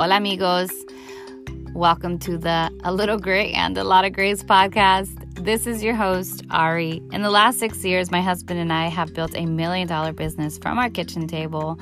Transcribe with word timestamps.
Hola, 0.00 0.16
amigos. 0.16 0.70
Welcome 1.74 2.18
to 2.20 2.38
the 2.38 2.70
A 2.84 2.90
Little 2.90 3.18
Gray 3.18 3.52
and 3.52 3.76
a 3.76 3.84
Lot 3.84 4.06
of 4.06 4.14
Grace 4.14 4.42
podcast. 4.42 5.19
This 5.40 5.66
is 5.66 5.82
your 5.82 5.94
host, 5.94 6.44
Ari. 6.50 7.02
In 7.12 7.22
the 7.22 7.30
last 7.30 7.58
six 7.58 7.82
years, 7.82 8.10
my 8.10 8.20
husband 8.20 8.60
and 8.60 8.70
I 8.70 8.88
have 8.88 9.14
built 9.14 9.34
a 9.34 9.46
million 9.46 9.88
dollar 9.88 10.12
business 10.12 10.58
from 10.58 10.78
our 10.78 10.90
kitchen 10.90 11.26
table 11.26 11.78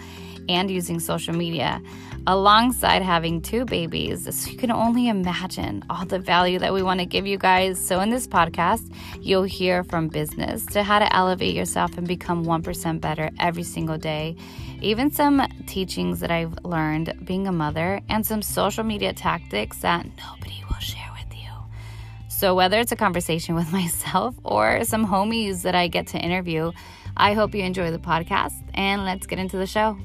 and 0.48 0.70
using 0.70 1.00
social 1.00 1.34
media, 1.34 1.82
alongside 2.28 3.02
having 3.02 3.42
two 3.42 3.64
babies. 3.64 4.32
So 4.32 4.50
you 4.52 4.56
can 4.56 4.70
only 4.70 5.08
imagine 5.08 5.84
all 5.90 6.04
the 6.06 6.20
value 6.20 6.60
that 6.60 6.72
we 6.72 6.84
want 6.84 7.00
to 7.00 7.06
give 7.06 7.26
you 7.26 7.36
guys. 7.36 7.84
So, 7.84 7.98
in 7.98 8.10
this 8.10 8.28
podcast, 8.28 8.94
you'll 9.20 9.42
hear 9.42 9.82
from 9.82 10.06
business 10.06 10.64
to 10.66 10.84
how 10.84 11.00
to 11.00 11.12
elevate 11.12 11.56
yourself 11.56 11.98
and 11.98 12.06
become 12.06 12.44
1% 12.44 13.00
better 13.00 13.28
every 13.40 13.64
single 13.64 13.98
day. 13.98 14.36
Even 14.80 15.10
some 15.10 15.42
teachings 15.66 16.20
that 16.20 16.30
I've 16.30 16.56
learned 16.64 17.12
being 17.24 17.48
a 17.48 17.52
mother, 17.52 18.00
and 18.08 18.24
some 18.24 18.40
social 18.40 18.84
media 18.84 19.12
tactics 19.12 19.78
that 19.78 20.06
nobody 20.16 20.62
will 20.70 20.78
share. 20.78 20.97
So, 22.38 22.54
whether 22.54 22.78
it's 22.78 22.92
a 22.92 22.96
conversation 22.96 23.54
with 23.56 23.72
myself 23.72 24.36
or 24.44 24.84
some 24.84 25.04
homies 25.04 25.62
that 25.62 25.74
I 25.74 25.88
get 25.88 26.06
to 26.08 26.18
interview, 26.18 26.70
I 27.16 27.32
hope 27.32 27.52
you 27.52 27.64
enjoy 27.64 27.90
the 27.90 27.98
podcast 27.98 28.62
and 28.74 29.04
let's 29.04 29.26
get 29.26 29.40
into 29.40 29.56
the 29.56 29.66
show. 29.66 29.98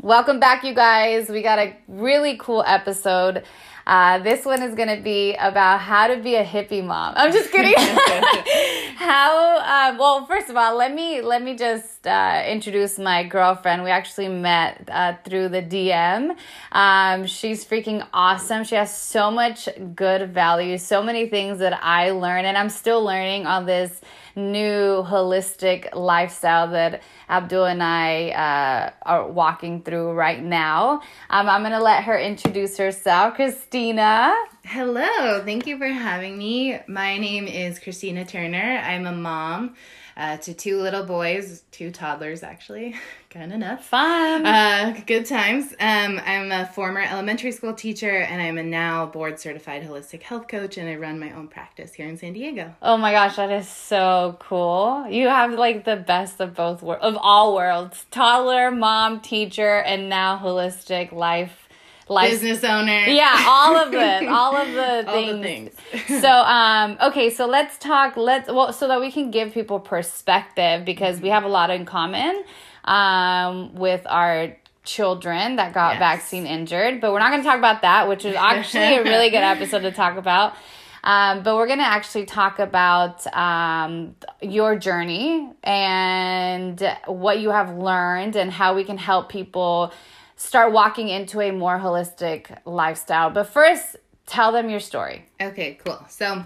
Welcome 0.00 0.40
back, 0.40 0.64
you 0.64 0.72
guys. 0.72 1.28
We 1.28 1.42
got 1.42 1.58
a 1.58 1.76
really 1.86 2.38
cool 2.38 2.64
episode. 2.66 3.44
Uh, 3.90 4.20
this 4.20 4.44
one 4.44 4.62
is 4.62 4.76
going 4.76 4.86
to 4.96 5.02
be 5.02 5.34
about 5.34 5.80
how 5.80 6.06
to 6.06 6.16
be 6.16 6.36
a 6.36 6.44
hippie 6.44 6.84
mom. 6.84 7.12
I'm 7.16 7.32
just 7.32 7.50
kidding. 7.50 7.74
how? 8.96 9.58
Uh, 9.58 9.96
well, 9.98 10.26
first 10.26 10.48
of 10.48 10.56
all, 10.56 10.76
let 10.76 10.94
me 10.94 11.20
let 11.20 11.42
me 11.42 11.56
just 11.56 12.06
uh, 12.06 12.40
introduce 12.46 13.00
my 13.00 13.24
girlfriend. 13.24 13.82
We 13.82 13.90
actually 13.90 14.28
met 14.28 14.88
uh, 14.92 15.14
through 15.24 15.48
the 15.48 15.60
DM. 15.60 16.36
Um, 16.70 17.26
she's 17.26 17.64
freaking 17.64 18.06
awesome. 18.14 18.62
She 18.62 18.76
has 18.76 18.96
so 18.96 19.28
much 19.28 19.68
good 19.96 20.32
value, 20.32 20.78
so 20.78 21.02
many 21.02 21.28
things 21.28 21.58
that 21.58 21.76
I 21.82 22.12
learned, 22.12 22.46
and 22.46 22.56
I'm 22.56 22.70
still 22.70 23.02
learning 23.02 23.46
on 23.46 23.66
this 23.66 24.00
new 24.36 25.02
holistic 25.02 25.94
lifestyle 25.94 26.68
that 26.68 27.02
Abdul 27.28 27.64
and 27.64 27.82
I 27.82 28.30
uh, 28.30 28.90
are 29.02 29.28
walking 29.28 29.82
through 29.82 30.12
right 30.12 30.42
now. 30.42 31.00
Um, 31.30 31.48
I'm 31.48 31.62
going 31.62 31.72
to 31.72 31.82
let 31.82 32.04
her 32.04 32.18
introduce 32.18 32.76
herself. 32.76 33.36
Kristina. 33.36 34.34
Hello, 34.64 35.42
thank 35.44 35.66
you 35.66 35.78
for 35.78 35.86
having 35.86 36.36
me. 36.36 36.78
My 36.86 37.18
name 37.18 37.46
is 37.46 37.78
Kristina 37.78 38.28
Turner. 38.28 38.80
I'm 38.84 39.06
a 39.06 39.12
mom 39.12 39.74
uh, 40.20 40.36
to 40.36 40.52
two 40.52 40.78
little 40.78 41.02
boys, 41.02 41.64
two 41.70 41.90
toddlers 41.90 42.42
actually, 42.42 42.94
kind 43.30 43.50
of 43.50 43.56
enough. 43.56 43.86
Fun. 43.86 44.44
Uh, 44.44 45.00
good 45.06 45.24
times. 45.24 45.72
Um, 45.80 46.20
I'm 46.26 46.52
a 46.52 46.66
former 46.66 47.00
elementary 47.00 47.52
school 47.52 47.72
teacher 47.72 48.10
and 48.10 48.42
I'm 48.42 48.58
a 48.58 48.62
now 48.62 49.06
board 49.06 49.40
certified 49.40 49.82
holistic 49.82 50.20
health 50.20 50.46
coach 50.46 50.76
and 50.76 50.90
I 50.90 50.96
run 50.96 51.18
my 51.18 51.32
own 51.32 51.48
practice 51.48 51.94
here 51.94 52.06
in 52.06 52.18
San 52.18 52.34
Diego. 52.34 52.74
Oh 52.82 52.98
my 52.98 53.12
gosh, 53.12 53.36
that 53.36 53.50
is 53.50 53.66
so 53.66 54.36
cool. 54.40 55.06
You 55.08 55.28
have 55.28 55.52
like 55.52 55.86
the 55.86 55.96
best 55.96 56.38
of 56.38 56.54
both 56.54 56.82
worlds, 56.82 57.02
of 57.02 57.16
all 57.18 57.54
worlds. 57.54 58.04
Toddler, 58.10 58.70
mom, 58.70 59.20
teacher, 59.20 59.78
and 59.78 60.10
now 60.10 60.36
holistic 60.36 61.12
life 61.12 61.69
life 62.10 62.30
business 62.30 62.64
owner. 62.64 63.06
Yeah, 63.06 63.44
all 63.46 63.76
of 63.76 63.94
it, 63.94 64.28
all 64.28 64.56
of 64.56 64.72
the 64.72 65.08
all 65.08 65.14
things. 65.14 65.74
The 65.92 65.98
things. 65.98 66.20
so, 66.20 66.28
um, 66.30 66.98
okay, 67.00 67.30
so 67.30 67.46
let's 67.46 67.78
talk. 67.78 68.16
Let's 68.16 68.48
well, 68.48 68.72
so 68.72 68.88
that 68.88 69.00
we 69.00 69.10
can 69.10 69.30
give 69.30 69.54
people 69.54 69.80
perspective 69.80 70.84
because 70.84 71.16
mm-hmm. 71.16 71.24
we 71.24 71.30
have 71.30 71.44
a 71.44 71.48
lot 71.48 71.70
in 71.70 71.86
common 71.86 72.44
um, 72.84 73.74
with 73.74 74.06
our 74.06 74.56
children 74.84 75.56
that 75.56 75.72
got 75.72 75.92
yes. 75.92 75.98
vaccine 75.98 76.46
injured, 76.46 77.00
but 77.00 77.12
we're 77.12 77.20
not 77.20 77.30
going 77.30 77.42
to 77.42 77.48
talk 77.48 77.58
about 77.58 77.82
that, 77.82 78.08
which 78.08 78.24
is 78.24 78.34
actually 78.34 78.96
a 78.96 79.02
really 79.04 79.30
good 79.30 79.36
episode 79.42 79.80
to 79.80 79.92
talk 79.92 80.16
about. 80.16 80.54
Um, 81.02 81.42
but 81.42 81.56
we're 81.56 81.66
going 81.66 81.78
to 81.78 81.86
actually 81.86 82.26
talk 82.26 82.58
about 82.58 83.26
um, 83.34 84.16
your 84.42 84.76
journey 84.76 85.50
and 85.62 86.96
what 87.06 87.40
you 87.40 87.50
have 87.50 87.74
learned 87.74 88.36
and 88.36 88.50
how 88.50 88.74
we 88.74 88.84
can 88.84 88.98
help 88.98 89.30
people 89.30 89.92
start 90.40 90.72
walking 90.72 91.10
into 91.10 91.38
a 91.42 91.50
more 91.50 91.78
holistic 91.78 92.56
lifestyle. 92.64 93.28
But 93.28 93.44
first, 93.44 93.96
tell 94.24 94.52
them 94.52 94.70
your 94.70 94.80
story. 94.80 95.26
Okay, 95.38 95.78
cool. 95.84 96.02
So, 96.08 96.42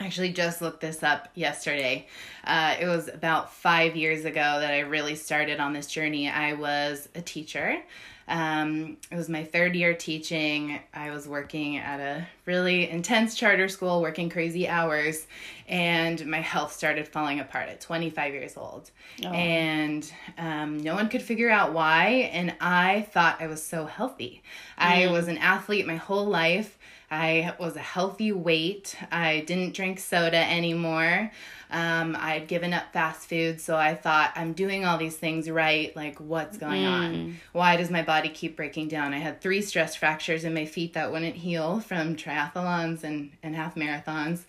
I 0.00 0.06
actually 0.06 0.32
just 0.32 0.62
looked 0.62 0.80
this 0.80 1.02
up 1.02 1.28
yesterday. 1.34 2.06
Uh, 2.44 2.76
it 2.80 2.86
was 2.86 3.08
about 3.08 3.52
five 3.52 3.96
years 3.96 4.24
ago 4.24 4.60
that 4.60 4.72
I 4.72 4.80
really 4.80 5.14
started 5.14 5.60
on 5.60 5.74
this 5.74 5.88
journey. 5.88 6.30
I 6.30 6.54
was 6.54 7.08
a 7.14 7.20
teacher. 7.20 7.82
Um, 8.28 8.98
it 9.10 9.16
was 9.16 9.28
my 9.28 9.42
third 9.42 9.74
year 9.74 9.94
teaching. 9.94 10.80
I 10.92 11.10
was 11.10 11.26
working 11.26 11.78
at 11.78 11.98
a 11.98 12.26
really 12.44 12.88
intense 12.88 13.34
charter 13.34 13.68
school, 13.68 14.02
working 14.02 14.28
crazy 14.28 14.68
hours, 14.68 15.26
and 15.66 16.24
my 16.26 16.40
health 16.40 16.72
started 16.72 17.08
falling 17.08 17.40
apart 17.40 17.68
at 17.68 17.80
25 17.80 18.34
years 18.34 18.56
old. 18.56 18.90
Oh. 19.24 19.28
And 19.28 20.10
um, 20.36 20.78
no 20.78 20.94
one 20.94 21.08
could 21.08 21.22
figure 21.22 21.50
out 21.50 21.72
why. 21.72 22.30
And 22.32 22.54
I 22.60 23.02
thought 23.12 23.40
I 23.40 23.46
was 23.46 23.62
so 23.62 23.86
healthy. 23.86 24.42
Mm. 24.78 25.08
I 25.08 25.10
was 25.10 25.28
an 25.28 25.38
athlete 25.38 25.86
my 25.86 25.96
whole 25.96 26.26
life. 26.26 26.78
I 27.10 27.54
was 27.58 27.76
a 27.76 27.80
healthy 27.80 28.32
weight. 28.32 28.96
I 29.10 29.40
didn't 29.46 29.74
drink 29.74 29.98
soda 29.98 30.36
anymore. 30.36 31.30
Um, 31.70 32.16
I'd 32.18 32.48
given 32.48 32.72
up 32.72 32.92
fast 32.92 33.28
food, 33.28 33.60
so 33.60 33.76
I 33.76 33.94
thought 33.94 34.32
I'm 34.36 34.52
doing 34.52 34.84
all 34.84 34.98
these 34.98 35.16
things 35.16 35.50
right. 35.50 35.94
Like, 35.94 36.18
what's 36.18 36.58
going 36.58 36.82
mm. 36.82 36.92
on? 36.92 37.40
Why 37.52 37.76
does 37.76 37.90
my 37.90 38.02
body 38.02 38.28
keep 38.28 38.56
breaking 38.56 38.88
down? 38.88 39.14
I 39.14 39.18
had 39.18 39.40
three 39.40 39.62
stress 39.62 39.94
fractures 39.94 40.44
in 40.44 40.54
my 40.54 40.64
feet 40.64 40.94
that 40.94 41.12
wouldn't 41.12 41.36
heal 41.36 41.80
from 41.80 42.16
triathlons 42.16 43.04
and, 43.04 43.32
and 43.42 43.54
half 43.54 43.74
marathons. 43.74 44.44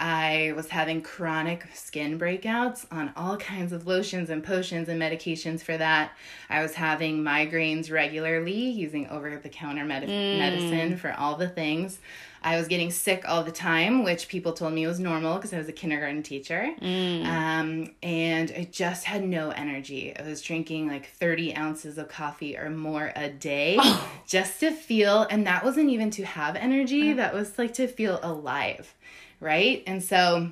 I 0.00 0.54
was 0.56 0.68
having 0.68 1.02
chronic 1.02 1.66
skin 1.74 2.18
breakouts 2.18 2.86
on 2.90 3.12
all 3.16 3.36
kinds 3.36 3.72
of 3.72 3.86
lotions 3.86 4.30
and 4.30 4.42
potions 4.42 4.88
and 4.88 5.00
medications 5.00 5.60
for 5.60 5.76
that. 5.76 6.12
I 6.48 6.62
was 6.62 6.74
having 6.74 7.22
migraines 7.22 7.92
regularly 7.92 8.70
using 8.70 9.08
over 9.08 9.36
the 9.36 9.50
counter 9.50 9.84
med- 9.84 10.08
mm. 10.08 10.38
medicine 10.38 10.96
for 10.96 11.12
all 11.12 11.36
the 11.36 11.50
things. 11.50 11.98
I 12.42 12.56
was 12.56 12.68
getting 12.68 12.90
sick 12.90 13.24
all 13.28 13.44
the 13.44 13.52
time, 13.52 14.02
which 14.02 14.28
people 14.28 14.54
told 14.54 14.72
me 14.72 14.86
was 14.86 14.98
normal 14.98 15.34
because 15.34 15.52
I 15.52 15.58
was 15.58 15.68
a 15.68 15.72
kindergarten 15.72 16.22
teacher. 16.22 16.70
Mm. 16.80 17.26
Um, 17.26 17.90
and 18.02 18.50
I 18.56 18.68
just 18.72 19.04
had 19.04 19.22
no 19.22 19.50
energy. 19.50 20.16
I 20.16 20.22
was 20.22 20.40
drinking 20.40 20.88
like 20.88 21.10
30 21.10 21.54
ounces 21.56 21.98
of 21.98 22.08
coffee 22.08 22.56
or 22.56 22.70
more 22.70 23.12
a 23.14 23.28
day 23.28 23.76
oh. 23.78 24.10
just 24.26 24.60
to 24.60 24.70
feel, 24.70 25.26
and 25.28 25.46
that 25.46 25.62
wasn't 25.62 25.90
even 25.90 26.10
to 26.12 26.24
have 26.24 26.56
energy, 26.56 27.12
uh. 27.12 27.16
that 27.16 27.34
was 27.34 27.58
like 27.58 27.74
to 27.74 27.86
feel 27.86 28.18
alive 28.22 28.94
right? 29.40 29.82
And 29.86 30.02
so 30.02 30.50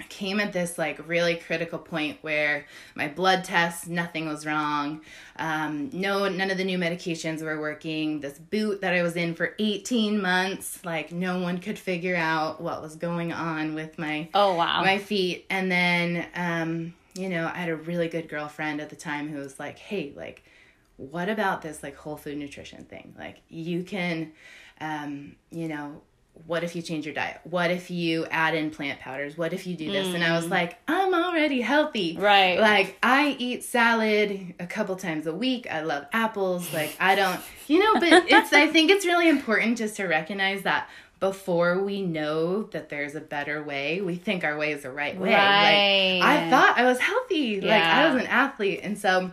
I 0.00 0.04
came 0.04 0.38
at 0.38 0.52
this 0.52 0.78
like 0.78 1.08
really 1.08 1.36
critical 1.36 1.78
point 1.78 2.18
where 2.20 2.66
my 2.94 3.08
blood 3.08 3.42
tests, 3.42 3.88
nothing 3.88 4.28
was 4.28 4.46
wrong. 4.46 5.00
Um, 5.36 5.90
no, 5.92 6.28
none 6.28 6.50
of 6.50 6.58
the 6.58 6.64
new 6.64 6.78
medications 6.78 7.42
were 7.42 7.60
working. 7.60 8.20
This 8.20 8.38
boot 8.38 8.80
that 8.82 8.94
I 8.94 9.02
was 9.02 9.16
in 9.16 9.34
for 9.34 9.54
18 9.58 10.20
months, 10.20 10.84
like 10.84 11.10
no 11.10 11.40
one 11.40 11.58
could 11.58 11.78
figure 11.78 12.16
out 12.16 12.60
what 12.60 12.80
was 12.80 12.94
going 12.94 13.32
on 13.32 13.74
with 13.74 13.98
my 13.98 14.28
oh 14.34 14.54
wow 14.54 14.82
my 14.82 14.98
feet. 14.98 15.46
And 15.50 15.70
then, 15.70 16.26
um, 16.34 16.94
you 17.14 17.28
know, 17.28 17.50
I 17.52 17.58
had 17.58 17.68
a 17.68 17.76
really 17.76 18.08
good 18.08 18.28
girlfriend 18.28 18.80
at 18.80 18.90
the 18.90 18.96
time 18.96 19.28
who 19.28 19.38
was 19.38 19.58
like, 19.58 19.78
"Hey, 19.78 20.12
like, 20.14 20.44
what 20.96 21.28
about 21.28 21.62
this 21.62 21.82
like 21.82 21.96
whole 21.96 22.16
food 22.16 22.38
nutrition 22.38 22.84
thing? 22.84 23.14
Like, 23.18 23.40
you 23.48 23.82
can." 23.82 24.32
Um, 24.80 25.34
you 25.50 25.66
know, 25.66 26.02
what 26.46 26.64
if 26.64 26.74
you 26.74 26.82
change 26.82 27.04
your 27.04 27.14
diet? 27.14 27.40
What 27.44 27.70
if 27.70 27.90
you 27.90 28.26
add 28.26 28.54
in 28.54 28.70
plant 28.70 29.00
powders? 29.00 29.36
What 29.36 29.52
if 29.52 29.66
you 29.66 29.76
do 29.76 29.90
this? 29.90 30.08
Mm. 30.08 30.14
And 30.16 30.24
I 30.24 30.36
was 30.36 30.46
mm. 30.46 30.50
like, 30.50 30.78
I'm 30.88 31.14
already 31.14 31.60
healthy. 31.60 32.16
Right. 32.18 32.58
Like 32.58 32.98
I 33.02 33.36
eat 33.38 33.64
salad 33.64 34.54
a 34.58 34.66
couple 34.66 34.96
times 34.96 35.26
a 35.26 35.34
week. 35.34 35.66
I 35.70 35.82
love 35.82 36.06
apples. 36.12 36.72
Like 36.72 36.96
I 37.00 37.14
don't, 37.14 37.40
you 37.66 37.78
know, 37.78 38.00
but 38.00 38.24
it's 38.28 38.52
I 38.52 38.68
think 38.68 38.90
it's 38.90 39.04
really 39.04 39.28
important 39.28 39.78
just 39.78 39.96
to 39.96 40.06
recognize 40.06 40.62
that 40.62 40.88
before 41.20 41.82
we 41.82 42.02
know 42.02 42.62
that 42.64 42.88
there's 42.88 43.14
a 43.14 43.20
better 43.20 43.62
way, 43.62 44.00
we 44.00 44.14
think 44.14 44.44
our 44.44 44.56
way 44.56 44.72
is 44.72 44.82
the 44.82 44.90
right 44.90 45.18
way. 45.18 45.34
Right. 45.34 46.20
Like 46.20 46.28
I 46.28 46.50
thought 46.50 46.78
I 46.78 46.84
was 46.84 47.00
healthy. 47.00 47.60
Yeah. 47.62 47.74
Like 47.74 47.84
I 47.84 48.14
was 48.14 48.22
an 48.22 48.28
athlete. 48.28 48.80
And 48.82 48.96
so 48.96 49.30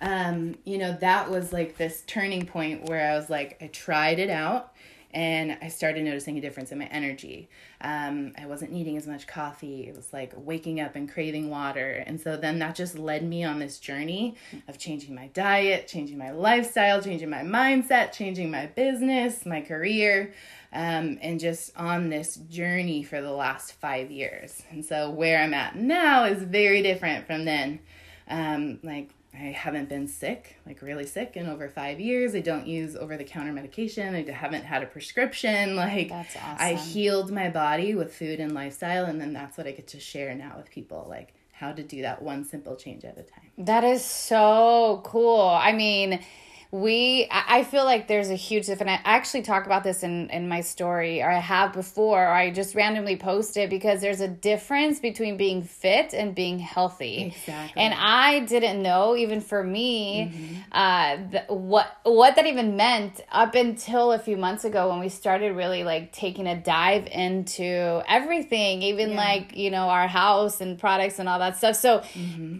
um, 0.00 0.56
you 0.64 0.78
know, 0.78 0.96
that 1.00 1.30
was 1.30 1.52
like 1.52 1.78
this 1.78 2.02
turning 2.06 2.46
point 2.46 2.88
where 2.88 3.10
I 3.10 3.16
was 3.16 3.30
like, 3.30 3.56
I 3.62 3.68
tried 3.68 4.18
it 4.18 4.30
out 4.30 4.72
and 5.16 5.56
I 5.62 5.68
started 5.68 6.04
noticing 6.04 6.36
a 6.36 6.42
difference 6.42 6.72
in 6.72 6.78
my 6.78 6.84
energy. 6.88 7.48
Um, 7.80 8.34
I 8.36 8.44
wasn't 8.44 8.70
needing 8.70 8.98
as 8.98 9.06
much 9.06 9.26
coffee. 9.26 9.88
It 9.88 9.96
was 9.96 10.12
like 10.12 10.34
waking 10.36 10.78
up 10.78 10.94
and 10.94 11.10
craving 11.10 11.48
water. 11.48 12.04
And 12.06 12.20
so 12.20 12.36
then 12.36 12.58
that 12.58 12.74
just 12.74 12.98
led 12.98 13.24
me 13.24 13.42
on 13.42 13.58
this 13.58 13.78
journey 13.78 14.36
of 14.68 14.76
changing 14.76 15.14
my 15.14 15.28
diet, 15.28 15.88
changing 15.88 16.18
my 16.18 16.32
lifestyle, 16.32 17.00
changing 17.00 17.30
my 17.30 17.40
mindset, 17.40 18.12
changing 18.12 18.50
my 18.50 18.66
business, 18.66 19.46
my 19.46 19.62
career, 19.62 20.34
um, 20.74 21.18
and 21.22 21.40
just 21.40 21.74
on 21.78 22.10
this 22.10 22.36
journey 22.36 23.02
for 23.02 23.22
the 23.22 23.32
last 23.32 23.72
five 23.72 24.10
years. 24.10 24.64
And 24.70 24.84
so 24.84 25.08
where 25.08 25.42
I'm 25.42 25.54
at 25.54 25.76
now 25.76 26.24
is 26.24 26.42
very 26.42 26.82
different 26.82 27.26
from 27.26 27.46
then. 27.46 27.80
Um, 28.28 28.80
like 28.82 29.08
I 29.38 29.52
haven't 29.52 29.88
been 29.88 30.08
sick, 30.08 30.56
like 30.66 30.80
really 30.80 31.06
sick 31.06 31.36
in 31.36 31.46
over 31.46 31.68
five 31.68 32.00
years. 32.00 32.34
I 32.34 32.40
don't 32.40 32.66
use 32.66 32.96
over 32.96 33.16
the 33.16 33.24
counter 33.24 33.52
medication. 33.52 34.14
I 34.14 34.30
haven't 34.30 34.64
had 34.64 34.82
a 34.82 34.86
prescription. 34.86 35.76
Like, 35.86 36.08
That's 36.08 36.36
awesome. 36.36 36.56
I 36.58 36.72
healed 36.72 37.30
my 37.30 37.50
body 37.50 37.94
with 37.94 38.14
food 38.14 38.40
and 38.40 38.52
lifestyle. 38.52 39.04
And 39.04 39.20
then 39.20 39.32
that's 39.32 39.58
what 39.58 39.66
I 39.66 39.72
get 39.72 39.88
to 39.88 40.00
share 40.00 40.34
now 40.34 40.54
with 40.56 40.70
people 40.70 41.06
like 41.08 41.34
how 41.52 41.72
to 41.72 41.82
do 41.82 42.02
that 42.02 42.22
one 42.22 42.44
simple 42.44 42.76
change 42.76 43.04
at 43.04 43.18
a 43.18 43.22
time. 43.22 43.50
That 43.58 43.84
is 43.84 44.04
so 44.04 45.02
cool. 45.04 45.40
I 45.40 45.72
mean, 45.72 46.20
we 46.82 47.26
I 47.30 47.64
feel 47.64 47.84
like 47.84 48.06
there's 48.06 48.28
a 48.28 48.34
huge 48.34 48.66
difference. 48.66 48.90
I 48.90 49.00
actually 49.16 49.42
talk 49.42 49.64
about 49.66 49.82
this 49.82 50.02
in 50.02 50.28
in 50.30 50.48
my 50.48 50.60
story, 50.60 51.22
or 51.22 51.30
I 51.30 51.38
have 51.38 51.72
before, 51.72 52.22
or 52.22 52.28
I 52.32 52.50
just 52.50 52.74
randomly 52.74 53.16
post 53.16 53.56
it 53.56 53.70
because 53.70 54.00
there's 54.00 54.20
a 54.20 54.28
difference 54.28 55.00
between 55.00 55.36
being 55.38 55.62
fit 55.62 56.12
and 56.12 56.34
being 56.34 56.58
healthy. 56.58 57.32
Exactly. 57.34 57.82
And 57.82 57.94
I 57.94 58.40
didn't 58.40 58.82
know, 58.82 59.16
even 59.16 59.40
for 59.40 59.62
me, 59.64 60.32
uh, 60.72 61.16
th- 61.30 61.44
what 61.48 61.86
what 62.02 62.36
that 62.36 62.46
even 62.46 62.76
meant 62.76 63.20
up 63.32 63.54
until 63.54 64.12
a 64.12 64.18
few 64.18 64.36
months 64.36 64.64
ago 64.64 64.90
when 64.90 65.00
we 65.00 65.08
started 65.08 65.56
really 65.56 65.82
like 65.82 66.12
taking 66.12 66.46
a 66.46 66.56
dive 66.60 67.06
into 67.06 68.02
everything, 68.08 68.82
even 68.82 69.10
Yeah. 69.10 69.16
like 69.16 69.56
you 69.56 69.70
know 69.70 69.88
our 69.88 70.08
house 70.08 70.60
and 70.60 70.78
products 70.78 71.18
and 71.18 71.28
all 71.28 71.38
that 71.38 71.56
stuff. 71.56 71.76
So, 71.76 72.02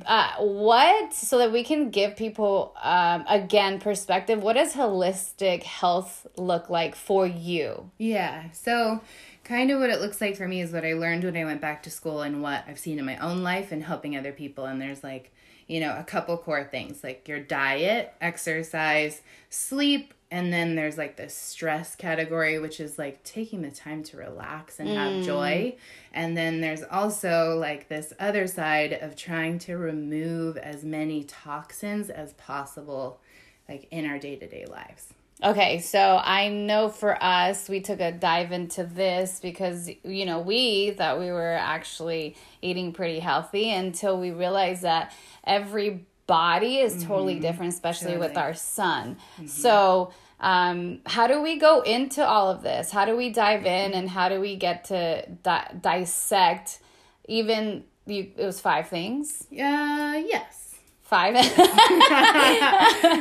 uh, 0.07 0.29
what 0.39 1.12
so 1.12 1.39
that 1.39 1.53
we 1.53 1.65
can 1.65 1.91
give 1.91 2.17
people 2.17 2.75
um, 2.83 3.25
again 3.29 3.79
perspective. 3.79 4.06
What 4.08 4.55
does 4.55 4.75
holistic 4.75 5.62
health 5.62 6.26
look 6.37 6.70
like 6.70 6.94
for 6.94 7.26
you? 7.26 7.91
Yeah. 7.99 8.50
So, 8.53 9.00
kind 9.44 9.70
of 9.70 9.81
what 9.81 9.91
it 9.91 10.00
looks 10.00 10.20
like 10.20 10.37
for 10.37 10.49
me 10.49 10.61
is 10.61 10.73
what 10.73 10.85
I 10.85 10.94
learned 10.94 11.25
when 11.25 11.37
I 11.37 11.44
went 11.44 11.61
back 11.61 11.82
to 11.85 11.91
school 11.91 12.23
and 12.23 12.43
what 12.43 12.64
I've 12.67 12.79
seen 12.79 12.99
in 12.99 13.05
my 13.05 13.17
own 13.19 13.43
life 13.43 13.73
and 13.73 13.82
helping 13.82 14.17
other 14.17 14.32
people. 14.32 14.64
And 14.64 14.81
there's 14.81 15.05
like, 15.05 15.32
you 15.67 15.81
know, 15.81 15.97
a 15.99 16.05
couple 16.05 16.37
core 16.38 16.64
things 16.64 17.03
like 17.03 17.29
your 17.29 17.41
diet, 17.41 18.12
exercise, 18.20 19.23
sleep, 19.50 20.14
and 20.31 20.52
then 20.52 20.75
there's 20.75 20.99
like 20.99 21.17
the 21.17 21.29
stress 21.29 21.94
category, 21.94 22.59
which 22.59 22.81
is 22.81 22.99
like 22.99 23.23
taking 23.23 23.62
the 23.62 23.70
time 23.70 24.02
to 24.05 24.17
relax 24.17 24.81
and 24.81 24.88
have 24.88 25.12
mm. 25.12 25.25
joy. 25.25 25.76
And 26.12 26.37
then 26.37 26.61
there's 26.61 26.82
also 26.82 27.56
like 27.59 27.88
this 27.88 28.12
other 28.19 28.49
side 28.49 28.93
of 28.93 29.14
trying 29.14 29.61
to 29.61 29.76
remove 29.76 30.56
as 30.56 30.82
many 30.82 31.23
toxins 31.25 32.11
as 32.11 32.32
possible, 32.35 33.20
like 33.69 33.89
in 33.91 34.07
our 34.07 34.19
day 34.19 34.37
to 34.37 34.47
day 34.47 34.67
lives. 34.67 35.13
Okay, 35.45 35.81
so 35.81 36.19
I 36.23 36.49
know 36.49 36.89
for 36.89 37.23
us, 37.23 37.69
we 37.69 37.81
took 37.81 38.01
a 38.01 38.11
dive 38.11 38.53
into 38.53 38.85
this 38.85 39.39
because, 39.39 39.91
you 40.03 40.25
know, 40.25 40.41
we 40.41 40.93
thought 40.93 41.19
we 41.19 41.31
were 41.31 41.53
actually 41.53 42.37
eating 42.63 42.93
pretty 42.95 43.19
healthy 43.19 43.71
until 43.71 44.19
we 44.19 44.31
realized 44.31 44.81
that 44.83 45.13
every 45.45 46.07
body 46.27 46.79
is 46.79 47.05
totally 47.05 47.39
different, 47.39 47.75
especially 47.75 48.17
with 48.17 48.37
our 48.39 48.55
son. 48.55 49.19
So, 49.47 50.12
um, 50.41 51.01
how 51.05 51.27
do 51.27 51.43
we 51.43 51.59
go 51.59 51.83
into 51.83 52.27
all 52.27 52.51
of 52.51 52.62
this? 52.62 52.91
How 52.91 53.05
do 53.05 53.15
we 53.15 53.29
dive 53.29 53.67
in 53.67 53.93
and 53.93 54.09
how 54.09 54.31
do 54.31 54.41
we 54.41 54.57
get 54.57 54.85
to 54.87 55.27
di- 55.43 55.75
dissect 55.83 56.79
even 57.29 57.85
you, 58.07 58.33
it 58.37 58.45
was 58.45 58.59
five 58.61 58.89
things? 58.89 59.47
Uh, 59.53 60.23
yes. 60.27 60.66
Five. 61.08 61.35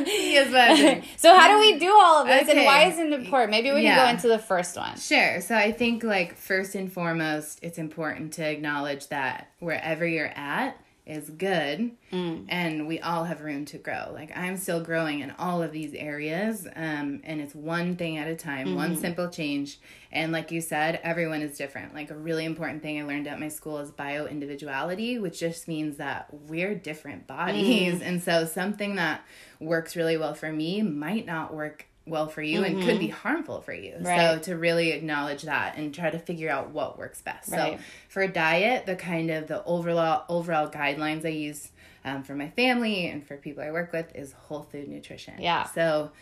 yes, 0.06 0.48
but 0.50 0.70
I 0.70 1.04
so 1.16 1.34
how 1.36 1.52
do 1.52 1.58
we 1.60 1.78
do 1.78 1.88
all 1.92 2.22
of 2.22 2.26
this 2.26 2.48
and 2.48 2.64
why 2.64 2.80
Okay. 2.86 2.90
is 2.90 2.98
it 2.98 3.12
important? 3.12 3.50
Maybe 3.52 3.68
we 3.70 3.76
can 3.76 3.84
Yeah. 3.84 4.04
go 4.04 4.10
into 4.10 4.26
the 4.28 4.38
first 4.40 4.76
one. 4.76 4.98
Sure. 4.98 5.40
So 5.40 5.54
I 5.56 5.70
think 5.72 6.02
like 6.02 6.36
first 6.36 6.74
and 6.74 6.92
foremost, 6.92 7.60
it's 7.62 7.78
important 7.78 8.32
to 8.34 8.42
acknowledge 8.44 9.06
that 9.08 9.50
wherever 9.60 10.04
you're 10.06 10.32
at 10.34 10.76
is 11.06 11.30
good 11.30 11.92
mm. 12.12 12.44
and 12.48 12.88
we 12.88 12.98
all 12.98 13.24
have 13.24 13.40
room 13.40 13.64
to 13.64 13.78
grow. 13.78 14.10
Like 14.12 14.36
I'm 14.36 14.56
still 14.56 14.82
growing 14.82 15.20
in 15.20 15.30
all 15.38 15.62
of 15.62 15.70
these 15.70 15.94
areas 15.94 16.66
um 16.74 17.20
and 17.24 17.40
it's 17.40 17.54
one 17.54 17.96
thing 17.96 18.18
at 18.18 18.26
a 18.26 18.34
time, 18.34 18.74
one 18.74 18.92
mm-hmm. 18.92 19.00
simple 19.00 19.28
change. 19.28 19.78
And 20.10 20.32
like 20.32 20.50
you 20.50 20.60
said, 20.60 21.00
everyone 21.04 21.42
is 21.42 21.56
different. 21.56 21.94
Like 21.94 22.10
a 22.10 22.16
really 22.16 22.44
important 22.44 22.82
thing 22.82 23.00
I 23.00 23.04
learned 23.04 23.28
at 23.28 23.38
my 23.38 23.48
school 23.48 23.78
is 23.78 23.90
bio 23.90 24.26
individuality, 24.26 25.18
which 25.18 25.38
just 25.38 25.68
means 25.68 25.98
that 25.98 26.28
we're 26.32 26.74
different 26.74 27.26
bodies. 27.26 28.00
Mm. 28.00 28.06
And 28.06 28.22
so 28.22 28.44
something 28.44 28.96
that 28.96 29.24
works 29.60 29.94
really 29.94 30.16
well 30.16 30.34
for 30.34 30.50
me 30.50 30.82
might 30.82 31.26
not 31.26 31.54
work 31.54 31.86
well 32.06 32.28
for 32.28 32.42
you 32.42 32.62
and 32.64 32.82
could 32.82 32.98
be 32.98 33.08
harmful 33.08 33.60
for 33.60 33.72
you. 33.74 33.96
Right. 34.00 34.34
So 34.34 34.38
to 34.52 34.56
really 34.56 34.92
acknowledge 34.92 35.42
that 35.42 35.76
and 35.76 35.92
try 35.94 36.10
to 36.10 36.18
figure 36.18 36.48
out 36.50 36.70
what 36.70 36.98
works 36.98 37.20
best. 37.20 37.50
Right. 37.50 37.78
So 37.78 37.84
for 38.08 38.22
a 38.22 38.28
diet, 38.28 38.86
the 38.86 38.96
kind 38.96 39.30
of 39.30 39.48
the 39.48 39.64
overall 39.64 40.24
overall 40.28 40.68
guidelines 40.70 41.24
I 41.24 41.30
use 41.30 41.70
um, 42.04 42.22
for 42.22 42.34
my 42.34 42.48
family 42.50 43.08
and 43.08 43.26
for 43.26 43.36
people 43.36 43.62
I 43.64 43.70
work 43.72 43.92
with 43.92 44.14
is 44.14 44.32
whole 44.32 44.62
food 44.62 44.88
nutrition. 44.88 45.34
Yeah. 45.40 45.64
So 45.64 46.12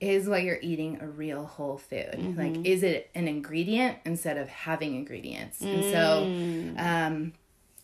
is 0.00 0.28
what 0.28 0.42
you're 0.42 0.58
eating 0.62 0.98
a 1.00 1.06
real 1.06 1.44
whole 1.44 1.76
food? 1.78 2.14
Mm-hmm. 2.16 2.40
Like 2.40 2.66
is 2.66 2.82
it 2.82 3.10
an 3.14 3.28
ingredient 3.28 3.98
instead 4.04 4.36
of 4.38 4.48
having 4.48 4.94
ingredients? 4.96 5.60
And 5.60 5.84
so 5.84 6.26
Mm. 6.26 6.80
um 6.80 7.32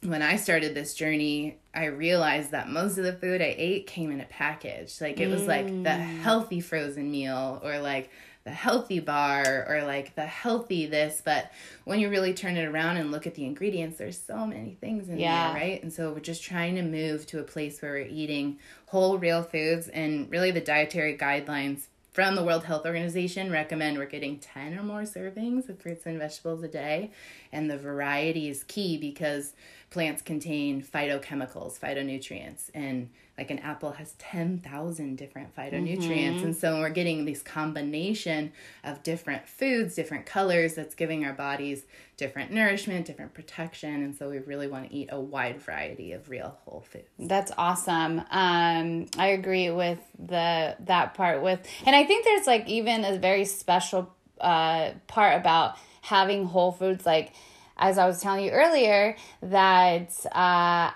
when 0.02 0.22
I 0.22 0.36
started 0.36 0.74
this 0.74 0.94
journey, 0.94 1.58
I 1.74 1.86
realized 1.86 2.50
that 2.52 2.68
most 2.68 2.98
of 2.98 3.04
the 3.04 3.12
food 3.12 3.40
I 3.40 3.54
ate 3.56 3.86
came 3.86 4.10
in 4.10 4.20
a 4.20 4.24
package. 4.26 5.00
Like 5.00 5.20
it 5.20 5.28
was 5.28 5.46
like 5.46 5.66
the 5.66 5.90
Mm. 5.90 6.20
healthy 6.22 6.60
frozen 6.60 7.10
meal 7.10 7.60
or 7.64 7.78
like 7.78 8.10
the 8.44 8.50
healthy 8.52 9.00
bar 9.00 9.66
or 9.68 9.82
like 9.84 10.14
the 10.14 10.24
healthy 10.26 10.86
this. 10.86 11.20
But 11.24 11.50
when 11.84 11.98
you 11.98 12.08
really 12.08 12.32
turn 12.32 12.56
it 12.56 12.64
around 12.66 12.96
and 12.98 13.10
look 13.10 13.26
at 13.26 13.34
the 13.34 13.44
ingredients, 13.44 13.98
there's 13.98 14.18
so 14.20 14.46
many 14.46 14.76
things 14.80 15.08
in 15.08 15.18
Yeah. 15.18 15.48
there, 15.52 15.54
right? 15.60 15.82
And 15.82 15.92
so 15.92 16.12
we're 16.12 16.20
just 16.20 16.44
trying 16.44 16.76
to 16.76 16.82
move 16.82 17.26
to 17.26 17.40
a 17.40 17.42
place 17.42 17.82
where 17.82 17.92
we're 17.92 18.06
eating 18.06 18.58
whole, 18.86 19.18
real 19.18 19.42
foods 19.42 19.88
and 19.88 20.30
really 20.30 20.52
the 20.52 20.60
dietary 20.60 21.16
guidelines 21.18 21.86
from 22.16 22.34
the 22.34 22.42
World 22.42 22.64
Health 22.64 22.86
Organization 22.86 23.50
recommend 23.50 23.98
we're 23.98 24.06
getting 24.06 24.38
10 24.38 24.78
or 24.78 24.82
more 24.82 25.02
servings 25.02 25.68
of 25.68 25.78
fruits 25.78 26.06
and 26.06 26.18
vegetables 26.18 26.62
a 26.62 26.68
day. 26.68 27.10
And 27.52 27.70
the 27.70 27.76
variety 27.76 28.48
is 28.48 28.64
key 28.64 28.96
because 28.96 29.52
plants 29.90 30.22
contain 30.22 30.82
phytochemicals, 30.82 31.78
phytonutrients, 31.78 32.70
and 32.72 33.10
like 33.38 33.50
an 33.50 33.58
apple 33.58 33.92
has 33.92 34.12
10,000 34.18 35.16
different 35.16 35.54
phytonutrients. 35.54 36.42
And 36.44 36.56
so 36.56 36.78
we're 36.78 36.90
getting 36.90 37.24
this 37.26 37.42
combination 37.42 38.52
of 38.82 39.02
different 39.02 39.46
foods, 39.46 39.94
different 39.94 40.24
colors 40.26 40.74
that's 40.74 40.94
giving 40.94 41.24
our 41.24 41.32
bodies 41.32 41.84
different 42.16 42.50
nourishment, 42.50 43.06
different 43.06 43.34
protection. 43.34 44.02
And 44.02 44.16
so 44.16 44.30
we 44.30 44.38
really 44.38 44.68
want 44.68 44.88
to 44.88 44.94
eat 44.96 45.08
a 45.12 45.20
wide 45.20 45.60
variety 45.60 46.12
of 46.12 46.30
real 46.30 46.56
whole 46.64 46.84
foods. 46.90 47.08
That's 47.18 47.52
awesome. 47.58 48.20
Um, 48.30 49.06
I 49.18 49.28
agree 49.28 49.70
with 49.70 49.98
the 50.18 50.76
that 50.80 51.14
part 51.14 51.42
with, 51.42 51.60
and 51.84 51.94
I 51.94 52.04
think 52.04 52.24
there's 52.24 52.46
like 52.46 52.68
even 52.68 53.04
a 53.04 53.18
very 53.18 53.44
special 53.44 54.14
uh, 54.40 54.92
part 55.06 55.38
about 55.38 55.76
having 56.00 56.46
whole 56.46 56.72
foods. 56.72 57.04
Like 57.04 57.32
as 57.76 57.98
I 57.98 58.06
was 58.06 58.20
telling 58.20 58.44
you 58.44 58.50
earlier, 58.50 59.16
that 59.42 60.10
uh, 60.26 60.30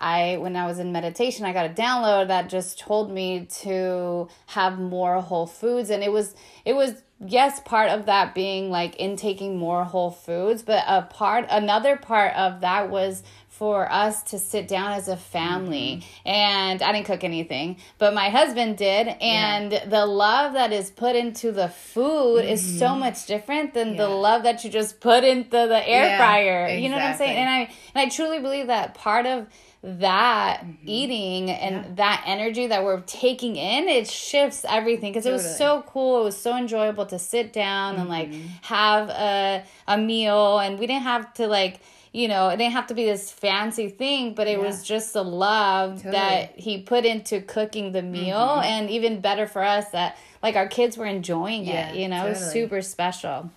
I 0.01 0.39
when 0.41 0.57
I 0.57 0.67
was 0.67 0.79
in 0.79 0.93
meditation, 0.93 1.45
I 1.45 1.53
got 1.53 1.67
a 1.67 1.75
download 1.75 2.29
that 2.29 2.49
just 2.49 2.79
told 2.79 3.11
me 3.11 3.47
to 3.63 4.29
have 4.47 4.79
more 4.79 5.21
whole 5.21 5.47
foods, 5.47 5.91
and 5.91 6.03
it 6.03 6.13
was 6.13 6.35
it 6.65 6.75
was 6.75 7.03
yes 7.27 7.61
part 7.61 7.91
of 7.91 8.07
that 8.07 8.35
being 8.35 8.71
like 8.71 8.99
intaking 8.99 9.59
more 9.59 9.85
whole 9.85 10.11
foods 10.11 10.63
but 10.63 10.83
a 10.87 11.03
part 11.03 11.47
another 11.51 11.95
part 11.95 12.35
of 12.35 12.63
that 12.63 12.89
was 12.89 13.23
for 13.61 13.93
us 13.93 14.23
to 14.31 14.38
sit 14.38 14.67
down 14.67 14.93
as 14.93 15.07
a 15.07 15.19
family. 15.19 16.02
And 16.25 16.81
i 16.83 16.93
didn't 16.93 17.07
cook 17.12 17.25
anything 17.25 17.76
but 17.99 18.14
my 18.14 18.29
husband 18.31 18.79
did. 18.79 19.05
And 19.21 19.71
the 19.97 20.07
love 20.07 20.55
that 20.55 20.73
is 20.73 20.90
put 20.90 21.14
into 21.14 21.52
the 21.52 21.69
food 21.69 22.38
is 22.55 22.61
so 22.83 22.95
much 23.05 23.26
different 23.26 23.75
than 23.75 23.97
the 23.97 24.09
love 24.09 24.45
that 24.45 24.64
you 24.64 24.71
just 24.71 25.00
put 25.00 25.23
into 25.25 25.50
the 25.75 25.83
air 25.97 26.07
Yeah, 26.07 26.17
fryer. 26.17 26.69
You 26.83 26.88
know 26.88 26.97
what 26.97 27.05
i'm 27.05 27.17
saying? 27.19 27.37
and 27.37 27.50
i 27.59 27.61
and 27.95 27.99
i 28.05 28.09
truly 28.09 28.40
believe 28.40 28.69
that 28.69 28.95
part 28.95 29.26
of 29.26 29.47
that 29.83 30.61
Mm-hmm. 30.64 30.88
eating 30.88 31.50
and 31.50 31.97
that 31.97 32.23
energy 32.26 32.67
that 32.67 32.85
we're 32.85 33.00
taking 33.02 33.57
in 33.57 33.88
it 33.88 34.07
shifts 34.09 34.64
everything. 34.69 35.11
Because 35.12 35.26
it 35.26 35.33
was 35.33 35.57
so 35.57 35.83
cool. 35.87 36.21
It 36.21 36.25
was 36.25 36.37
so 36.37 36.57
enjoyable 36.57 37.07
to 37.07 37.19
sit 37.19 37.52
down 37.52 37.97
and 37.97 38.09
like 38.09 38.29
Mm-hmm. 38.31 38.47
have 38.62 39.09
a 39.09 39.64
a 39.87 39.97
meal. 39.99 40.59
And 40.59 40.79
we 40.79 40.87
didn't 40.87 41.05
have 41.14 41.33
to 41.35 41.47
like 41.47 41.81
you 42.12 42.26
know 42.29 42.49
it 42.49 42.57
didn't 42.57 42.73
have 42.73 42.87
to 42.88 42.95
be 42.95 43.05
this 43.05 43.31
fancy 43.31 43.88
thing 43.88 44.35
but 44.35 44.47
it 44.49 44.61
was 44.61 44.83
just 44.83 45.12
the 45.12 45.23
love 45.23 46.02
that 46.02 46.59
he 46.59 46.83
put 46.83 47.05
into 47.05 47.40
cooking 47.40 47.93
the 47.93 48.02
meal 48.02 48.37
Mm-hmm. 48.37 48.64
and 48.64 48.90
even 48.90 49.21
better 49.21 49.47
for 49.47 49.62
us 49.62 49.88
that 49.90 50.17
like 50.43 50.57
our 50.57 50.67
kids 50.67 50.97
were 50.97 51.07
enjoying 51.07 51.64
Yeah, 51.64 51.90
it 51.90 51.97
you 51.97 52.09
know 52.09 52.26
it 52.26 52.31
was 52.31 52.50
super 52.52 52.83
special 52.83 53.50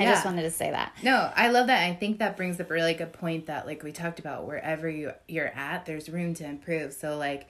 i 0.00 0.04
just 0.04 0.24
wanted 0.24 0.42
to 0.42 0.50
say 0.50 0.70
that 0.70 0.92
No, 1.02 1.30
I 1.34 1.48
love 1.50 1.66
that. 1.66 1.82
I 1.82 1.92
think 1.92 2.18
that 2.20 2.36
brings 2.36 2.60
up 2.60 2.70
a 2.70 2.74
really 2.74 2.94
good 2.94 3.12
point 3.12 3.46
that 3.46 3.66
like 3.66 3.82
we 3.82 3.90
talked 3.92 4.20
about 4.20 4.46
wherever 4.46 4.88
you 4.88 5.12
you're 5.26 5.48
at, 5.54 5.86
there's 5.86 6.08
room 6.08 6.34
to 6.34 6.44
improve. 6.44 6.92
So 6.92 7.16
like 7.18 7.48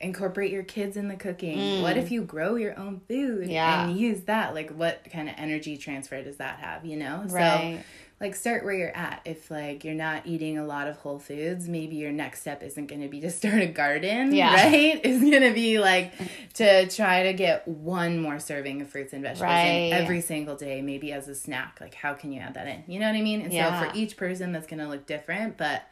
incorporate 0.00 0.50
your 0.50 0.62
kids 0.62 0.96
in 0.96 1.08
the 1.08 1.16
cooking. 1.16 1.82
What 1.82 1.98
if 1.98 2.10
you 2.10 2.22
grow 2.22 2.54
your 2.54 2.78
own 2.78 3.02
food 3.06 3.48
Mm. 3.48 3.52
Yeah. 3.52 3.84
and 3.86 3.98
use 3.98 4.22
that? 4.22 4.54
Like 4.54 4.70
what 4.70 5.06
kind 5.12 5.28
of 5.28 5.34
energy 5.36 5.76
transfer 5.76 6.22
does 6.24 6.38
that 6.38 6.58
have, 6.60 6.86
you 6.86 6.96
know? 6.96 7.22
Right. 7.28 7.76
So 7.80 7.84
like 8.20 8.34
start 8.36 8.64
where 8.64 8.74
you're 8.74 8.94
at. 8.96 9.22
If 9.24 9.50
like 9.50 9.82
you're 9.82 9.94
not 9.94 10.26
eating 10.26 10.58
a 10.58 10.64
lot 10.64 10.88
of 10.88 10.96
whole 10.98 11.18
foods, 11.18 11.66
maybe 11.68 11.96
your 11.96 12.12
next 12.12 12.40
step 12.42 12.62
isn't 12.62 12.86
going 12.86 13.00
to 13.00 13.08
be 13.08 13.20
to 13.22 13.30
start 13.30 13.62
a 13.62 13.66
garden, 13.66 14.32
Yeah. 14.34 14.52
right? 14.66 15.00
It's 15.02 15.20
going 15.20 15.42
to 15.42 15.52
be 15.54 15.78
like 15.78 16.12
to 16.54 16.86
try 16.88 17.22
to 17.24 17.32
get 17.32 17.66
one 17.66 18.20
more 18.20 18.38
serving 18.38 18.82
of 18.82 18.88
fruits 18.90 19.12
and 19.14 19.22
vegetables 19.22 19.48
Right. 19.50 19.64
in 19.64 19.92
every 19.94 20.20
single 20.20 20.54
day, 20.56 20.82
maybe 20.82 21.12
as 21.12 21.28
a 21.28 21.34
snack. 21.34 21.78
Like 21.80 21.94
how 21.94 22.12
can 22.14 22.30
you 22.32 22.40
add 22.40 22.54
that 22.54 22.68
in? 22.68 22.84
You 22.86 23.00
know 23.00 23.06
what 23.06 23.16
I 23.16 23.22
mean? 23.22 23.40
And 23.40 23.52
Yeah. 23.52 23.80
so 23.80 23.90
for 23.90 23.96
each 23.96 24.16
person 24.18 24.52
that's 24.52 24.66
going 24.66 24.80
to 24.80 24.88
look 24.88 25.06
different, 25.06 25.56
but 25.56 25.82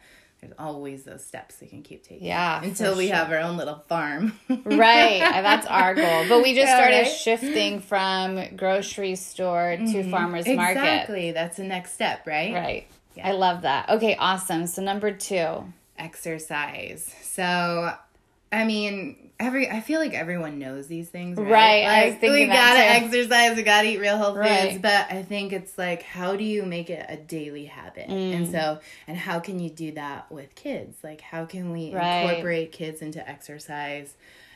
there's 0.41 0.53
always 0.57 1.03
those 1.03 1.25
steps 1.25 1.55
we 1.61 1.67
can 1.67 1.81
keep 1.83 2.03
taking. 2.03 2.25
Yeah, 2.27 2.61
Until 2.63 2.95
we 2.95 3.07
sure. 3.07 3.15
have 3.15 3.31
our 3.31 3.39
own 3.39 3.57
little 3.57 3.83
farm. 3.87 4.33
right 4.65 5.21
uh, 5.21 5.41
that's 5.41 5.67
our 5.67 5.93
goal 5.95 6.25
but 6.27 6.41
we 6.41 6.53
just 6.53 6.67
Yeah, 6.67 6.77
started 6.77 6.97
right? 6.99 7.07
shifting 7.11 7.79
from 7.81 8.55
grocery 8.55 9.15
store 9.15 9.77
to 9.77 10.09
farmers 10.09 10.47
market 10.47 10.77
Exactly. 10.79 11.31
That's 11.31 11.57
the 11.57 11.63
next 11.63 11.93
step, 11.93 12.25
right? 12.27 12.53
right 12.53 12.87
Yeah. 13.15 13.29
i 13.29 13.31
love 13.31 13.63
that 13.63 13.89
okay 13.89 14.15
awesome 14.15 14.65
so 14.67 14.81
number 14.81 15.11
two 15.11 15.63
exercise. 15.97 17.13
So, 17.21 17.93
I 18.51 18.65
mean, 18.65 19.31
every 19.39 19.69
I 19.69 19.79
feel 19.79 19.99
like 19.99 20.13
everyone 20.13 20.57
knows 20.59 20.87
these 20.87 21.07
things, 21.09 21.37
right? 21.37 21.51
Right, 21.51 21.83
I 21.85 22.05
was 22.05 22.15
thinking 22.15 22.31
we 22.31 22.45
gotta 22.47 22.79
too. 22.79 23.05
exercise, 23.05 23.55
we 23.55 23.63
gotta 23.63 23.87
eat 23.87 23.99
real 23.99 24.17
whole 24.17 24.33
foods, 24.33 24.39
Right. 24.49 24.81
but 24.81 25.05
I 25.11 25.21
think 25.23 25.53
it's 25.53 25.77
like, 25.77 26.01
how 26.03 26.35
do 26.35 26.43
you 26.43 26.63
make 26.63 26.89
it 26.89 27.05
a 27.07 27.17
daily 27.17 27.65
habit? 27.65 28.07
Mm. 28.09 28.33
And 28.35 28.51
so, 28.51 28.79
and 29.07 29.17
how 29.17 29.39
can 29.39 29.59
you 29.59 29.69
do 29.69 29.91
that 29.93 30.31
with 30.31 30.55
kids? 30.55 30.97
Like, 31.03 31.21
how 31.21 31.45
can 31.45 31.71
we 31.71 31.93
Right. 31.93 32.21
incorporate 32.23 32.71
kids 32.71 33.01
into 33.01 33.27
exercise? 33.29 34.13